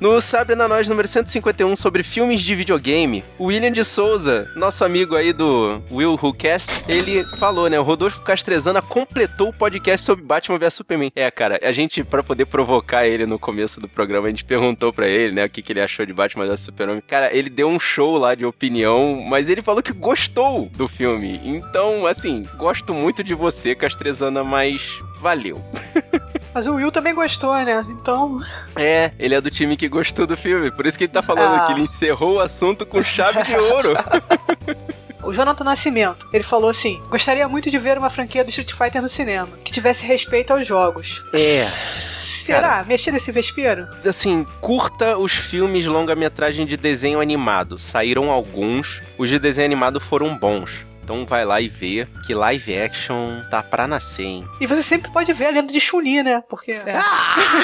[0.00, 4.82] No Sabre na Nós número 151 sobre filmes de videogame, o William de Souza, nosso
[4.82, 7.78] amigo aí do Will Who Cast, ele falou, né?
[7.78, 11.12] O Rodolfo Castrezana completou o podcast sobre Batman vs Superman.
[11.14, 14.90] É, cara, a gente, pra poder provocar ele no começo do programa, a gente perguntou
[14.90, 17.02] pra ele, né, o que, que ele achou de Batman vs Superman.
[17.06, 21.38] Cara, ele deu um show lá de opinião, mas ele falou que gostou do filme.
[21.44, 25.62] Então, assim, gosto muito de você, Castrezana, mas valeu.
[26.52, 27.86] Mas o Will também gostou, né?
[27.90, 28.40] Então.
[28.74, 30.70] É, ele é do time que gostou do filme.
[30.70, 31.66] Por isso que ele tá falando Ah.
[31.66, 33.92] que ele encerrou o assunto com chave de ouro.
[35.22, 39.02] O Jonathan Nascimento, ele falou assim: gostaria muito de ver uma franquia do Street Fighter
[39.02, 41.22] no cinema, que tivesse respeito aos jogos.
[41.34, 41.62] É.
[41.64, 42.82] Será?
[42.88, 43.86] Mexer nesse vespeiro?
[44.04, 47.78] Assim, curta os filmes longa-metragem de desenho animado.
[47.78, 49.02] Saíram alguns.
[49.18, 50.86] Os de desenho animado foram bons.
[51.10, 54.48] Então vai lá e vê que live action tá pra nascer, hein?
[54.60, 56.40] E você sempre pode ver a lenda de Chun-Li, né?
[56.48, 56.70] Porque.
[56.70, 57.00] É.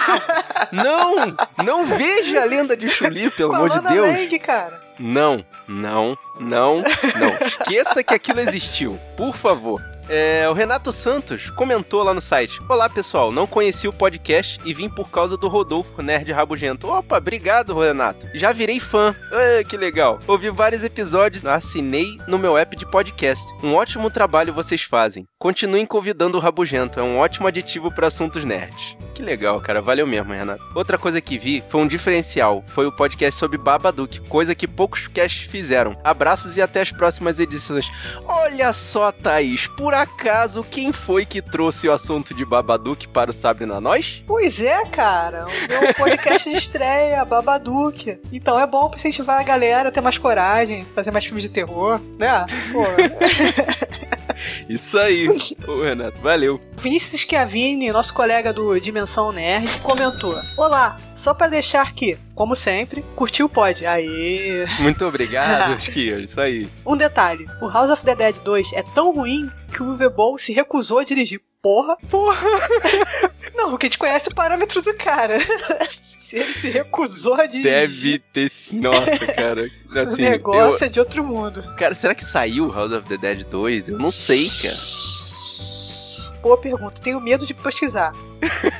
[0.74, 1.36] Não!
[1.64, 4.18] Não veja a lenda de Chuli, pelo Com a amor de Deus!
[4.18, 4.82] Lang, cara.
[4.98, 7.46] Não, não, não, não.
[7.46, 8.98] Esqueça que aquilo existiu.
[9.16, 9.80] Por favor.
[10.08, 14.72] É, o Renato Santos comentou lá no site: Olá pessoal, não conheci o podcast e
[14.72, 16.88] vim por causa do Rodolfo, Nerd Rabugento.
[16.88, 18.28] Opa, obrigado, Renato.
[18.32, 19.14] Já virei fã.
[19.32, 20.18] Ah, que legal.
[20.26, 23.52] Ouvi vários episódios, assinei no meu app de podcast.
[23.62, 25.26] Um ótimo trabalho vocês fazem.
[25.38, 28.96] Continuem convidando o Rabugento, é um ótimo aditivo para assuntos nerds.
[29.16, 29.80] Que legal, cara.
[29.80, 30.62] Valeu mesmo, Renato.
[30.74, 32.62] Outra coisa que vi foi um diferencial.
[32.68, 35.96] Foi o podcast sobre Babadook, coisa que poucos casts fizeram.
[36.04, 37.90] Abraços e até as próximas edições.
[38.26, 43.34] Olha só, Thaís, por acaso, quem foi que trouxe o assunto de Babadook para o
[43.34, 44.22] Sabre na Nós?
[44.26, 45.46] Pois é, cara.
[45.46, 48.18] O meu podcast de estreia, Babadook.
[48.32, 51.48] Então é bom pra incentivar a galera a ter mais coragem, fazer mais filmes de
[51.48, 52.46] terror, né?
[52.72, 52.84] Pô.
[54.68, 55.28] Isso aí,
[55.66, 56.60] Ô, Renato, valeu.
[56.76, 63.02] Vinícius Schiavini, nosso colega do Dimensão Nerd, comentou: Olá, só pra deixar que, como sempre,
[63.14, 63.86] curtiu o pod.
[63.86, 64.66] Aê!
[64.80, 66.68] Muito obrigado, Skio, isso aí.
[66.84, 70.38] Um detalhe: o House of the Dead 2 é tão ruim que o Uwe Boll
[70.38, 71.38] se recusou a dirigir.
[71.60, 71.98] Porra!
[72.08, 72.48] Porra!
[73.54, 75.38] Não, porque a gente conhece o parâmetro do cara.
[76.18, 77.62] Se ele se recusou a dirigir.
[77.70, 78.50] Deve ter.
[78.72, 79.68] Nossa, cara.
[79.94, 80.86] Assim, o negócio eu...
[80.86, 81.62] é de outro mundo.
[81.76, 83.90] Cara, será que saiu House of the Dead 2?
[83.90, 86.40] Eu não sei, cara.
[86.40, 86.98] Boa pergunta.
[87.02, 88.12] Tenho medo de pesquisar.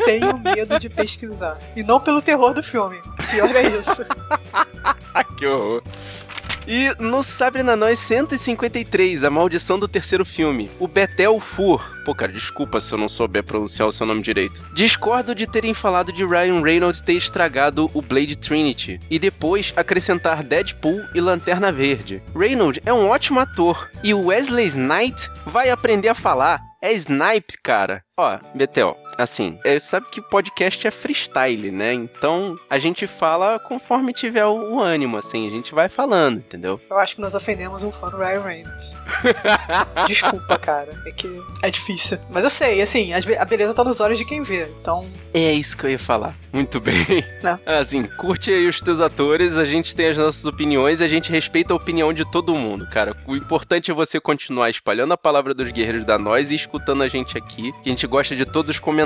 [0.06, 1.58] Tenho medo de pesquisar.
[1.76, 2.96] E não pelo terror do filme.
[3.30, 4.02] Pior é isso.
[5.36, 5.82] que horror.
[6.68, 11.80] E no Sabre na Nós 153, A Maldição do Terceiro Filme, o Betel Fur.
[12.04, 14.60] Pô, cara, desculpa se eu não souber pronunciar o seu nome direito.
[14.74, 20.42] Discordo de terem falado de Ryan Reynolds ter estragado o Blade Trinity e depois acrescentar
[20.42, 22.20] Deadpool e Lanterna Verde.
[22.34, 26.60] Reynolds é um ótimo ator e Wesley Snipes vai aprender a falar.
[26.82, 28.02] É Snipes, cara.
[28.16, 31.92] Ó, Betel, assim, é, sabe que podcast é freestyle, né?
[31.92, 36.80] Então a gente fala conforme tiver o, o, ânimo, assim, a gente vai falando, entendeu?
[36.88, 38.94] Eu acho que nós ofendemos um fã do Ryan Reynolds.
[40.06, 40.92] Desculpa, cara.
[41.06, 42.18] É que é difícil.
[42.30, 45.06] Mas eu sei, assim, a beleza tá nos olhos de quem vê, então.
[45.32, 46.34] É isso que eu ia falar.
[46.52, 46.96] Muito bem.
[47.42, 47.58] Não.
[47.66, 51.74] Assim, curte aí os teus atores, a gente tem as nossas opiniões, a gente respeita
[51.74, 53.14] a opinião de todo mundo, cara.
[53.26, 57.08] O importante é você continuar espalhando a palavra dos guerreiros da nós e escutando a
[57.08, 59.05] gente aqui, que a gente gosta de todos os comentários.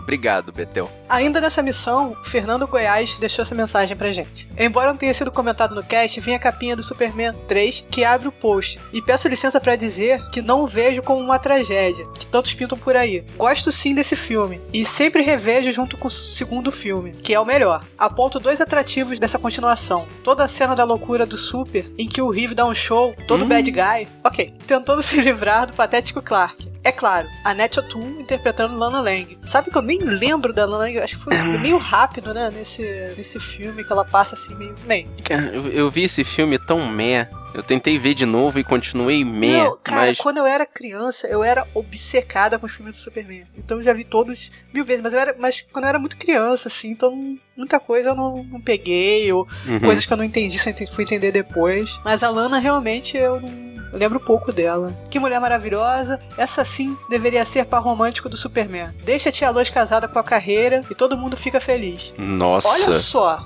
[0.00, 0.90] Obrigado, Betel.
[1.08, 4.48] Ainda nessa missão, o Fernando Goiás deixou essa mensagem pra gente.
[4.58, 8.26] Embora não tenha sido comentado no cast, vem a capinha do Superman 3 que abre
[8.26, 8.78] o post.
[8.92, 12.96] E peço licença para dizer que não vejo como uma tragédia, que tantos pintam por
[12.96, 13.24] aí.
[13.36, 17.44] Gosto sim desse filme, e sempre revejo junto com o segundo filme, que é o
[17.44, 17.84] melhor.
[17.96, 20.06] Aponto dois atrativos dessa continuação.
[20.24, 23.44] Toda a cena da loucura do Super, em que o Reeve dá um show, todo
[23.44, 23.48] Hum.
[23.48, 26.75] bad guy, ok, tentando se livrar do patético Clark.
[26.86, 29.36] É claro, a Net O'Toole interpretando Lana Lang.
[29.40, 32.80] Sabe que eu nem lembro da Lana Lang, acho que foi meio rápido, né, nesse,
[33.16, 34.72] nesse filme que ela passa assim meio...
[34.86, 37.28] Bem, Cara, eu, eu vi esse filme tão meh.
[37.52, 40.18] Eu tentei ver de novo e continuei meh, Não, cara, mas.
[40.18, 43.46] quando eu era criança, eu era obcecada com os filmes do Superman.
[43.56, 46.16] Então eu já vi todos mil vezes, mas eu era, mas quando eu era muito
[46.16, 49.80] criança, assim, então muita coisa eu não, não peguei, ou Uhum.
[49.80, 51.98] coisas que eu não entendi, só fui entender depois.
[52.04, 53.75] Mas a Lana realmente eu não.
[53.92, 54.96] Eu lembro pouco dela.
[55.10, 56.20] Que mulher maravilhosa.
[56.36, 58.90] Essa sim deveria ser par romântico do Superman.
[59.04, 62.12] Deixa a tia Lois casada com a carreira e todo mundo fica feliz.
[62.18, 62.68] Nossa.
[62.68, 63.40] Olha só.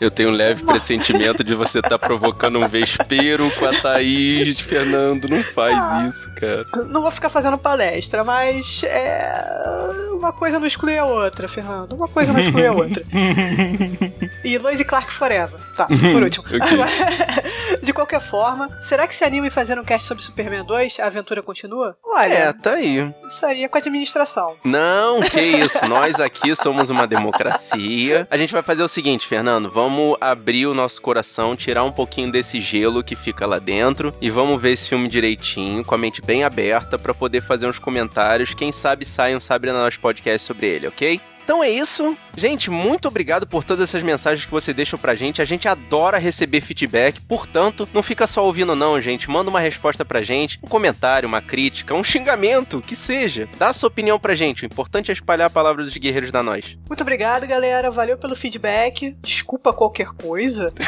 [0.00, 5.28] Eu tenho um leve pressentimento de você estar provocando um vespeiro com a Thaís, Fernando.
[5.28, 6.06] Não faz Ah.
[6.08, 6.64] isso, cara.
[6.88, 10.06] Não vou ficar fazendo palestra, mas é.
[10.12, 11.92] Uma coisa não exclui a outra, Fernando.
[11.92, 13.04] Uma coisa não exclui a outra.
[14.46, 15.58] E Lois e Clark Forever.
[15.76, 16.44] Tá, por último.
[16.60, 16.90] Agora,
[17.82, 21.00] de qualquer forma, será que se anima em fazer um cast sobre Superman 2?
[21.00, 21.96] A aventura continua?
[22.04, 23.12] Olha, É, tá aí.
[23.28, 24.56] isso aí é com a administração.
[24.64, 25.86] Não, que isso.
[25.88, 28.26] Nós aqui somos uma democracia.
[28.30, 29.70] A gente vai fazer o seguinte, Fernando.
[29.70, 34.30] Vamos abrir o nosso coração, tirar um pouquinho desse gelo que fica lá dentro e
[34.30, 38.54] vamos ver esse filme direitinho, com a mente bem aberta, pra poder fazer uns comentários.
[38.54, 41.20] Quem sabe sai um Sabre na Nós podcast sobre ele, ok?
[41.46, 42.18] Então é isso.
[42.36, 45.40] Gente, muito obrigado por todas essas mensagens que você deixa pra gente.
[45.40, 47.20] A gente adora receber feedback.
[47.20, 49.30] Portanto, não fica só ouvindo não, gente.
[49.30, 53.48] Manda uma resposta pra gente, um comentário, uma crítica, um xingamento, que seja.
[53.56, 54.64] Dá sua opinião pra gente.
[54.64, 56.76] O importante é espalhar a palavra dos guerreiros da nós.
[56.88, 57.92] Muito obrigado, galera.
[57.92, 59.16] Valeu pelo feedback.
[59.22, 60.74] Desculpa qualquer coisa.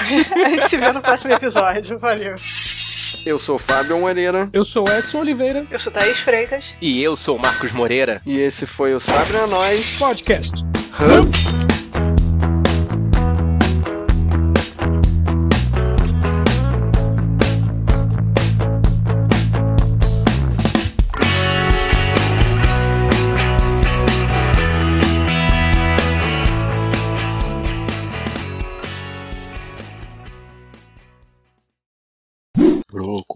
[0.45, 2.01] a gente se vê no próximo episódio.
[2.01, 2.35] Valeu.
[3.25, 4.49] Eu sou Fábio Moreira.
[4.53, 5.67] Eu sou Edson Oliveira.
[5.71, 6.77] Eu sou Thaís Freitas.
[6.81, 8.21] E eu sou o Marcos Moreira.
[8.25, 10.65] E esse foi o Sabre a Nós Podcast.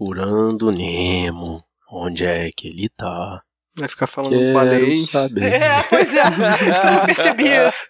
[0.03, 1.63] Procurando Nemo.
[1.89, 3.41] Onde é que ele tá?
[3.77, 5.05] Vai ficar falando Quero balês.
[5.09, 5.53] saber.
[5.63, 6.23] É, pois é.
[6.29, 7.87] Tu não percebi isso.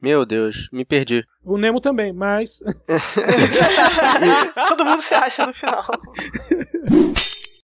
[0.00, 1.22] Meu Deus, me perdi.
[1.44, 2.60] O Nemo também, mas.
[4.68, 5.84] Todo mundo se acha no final.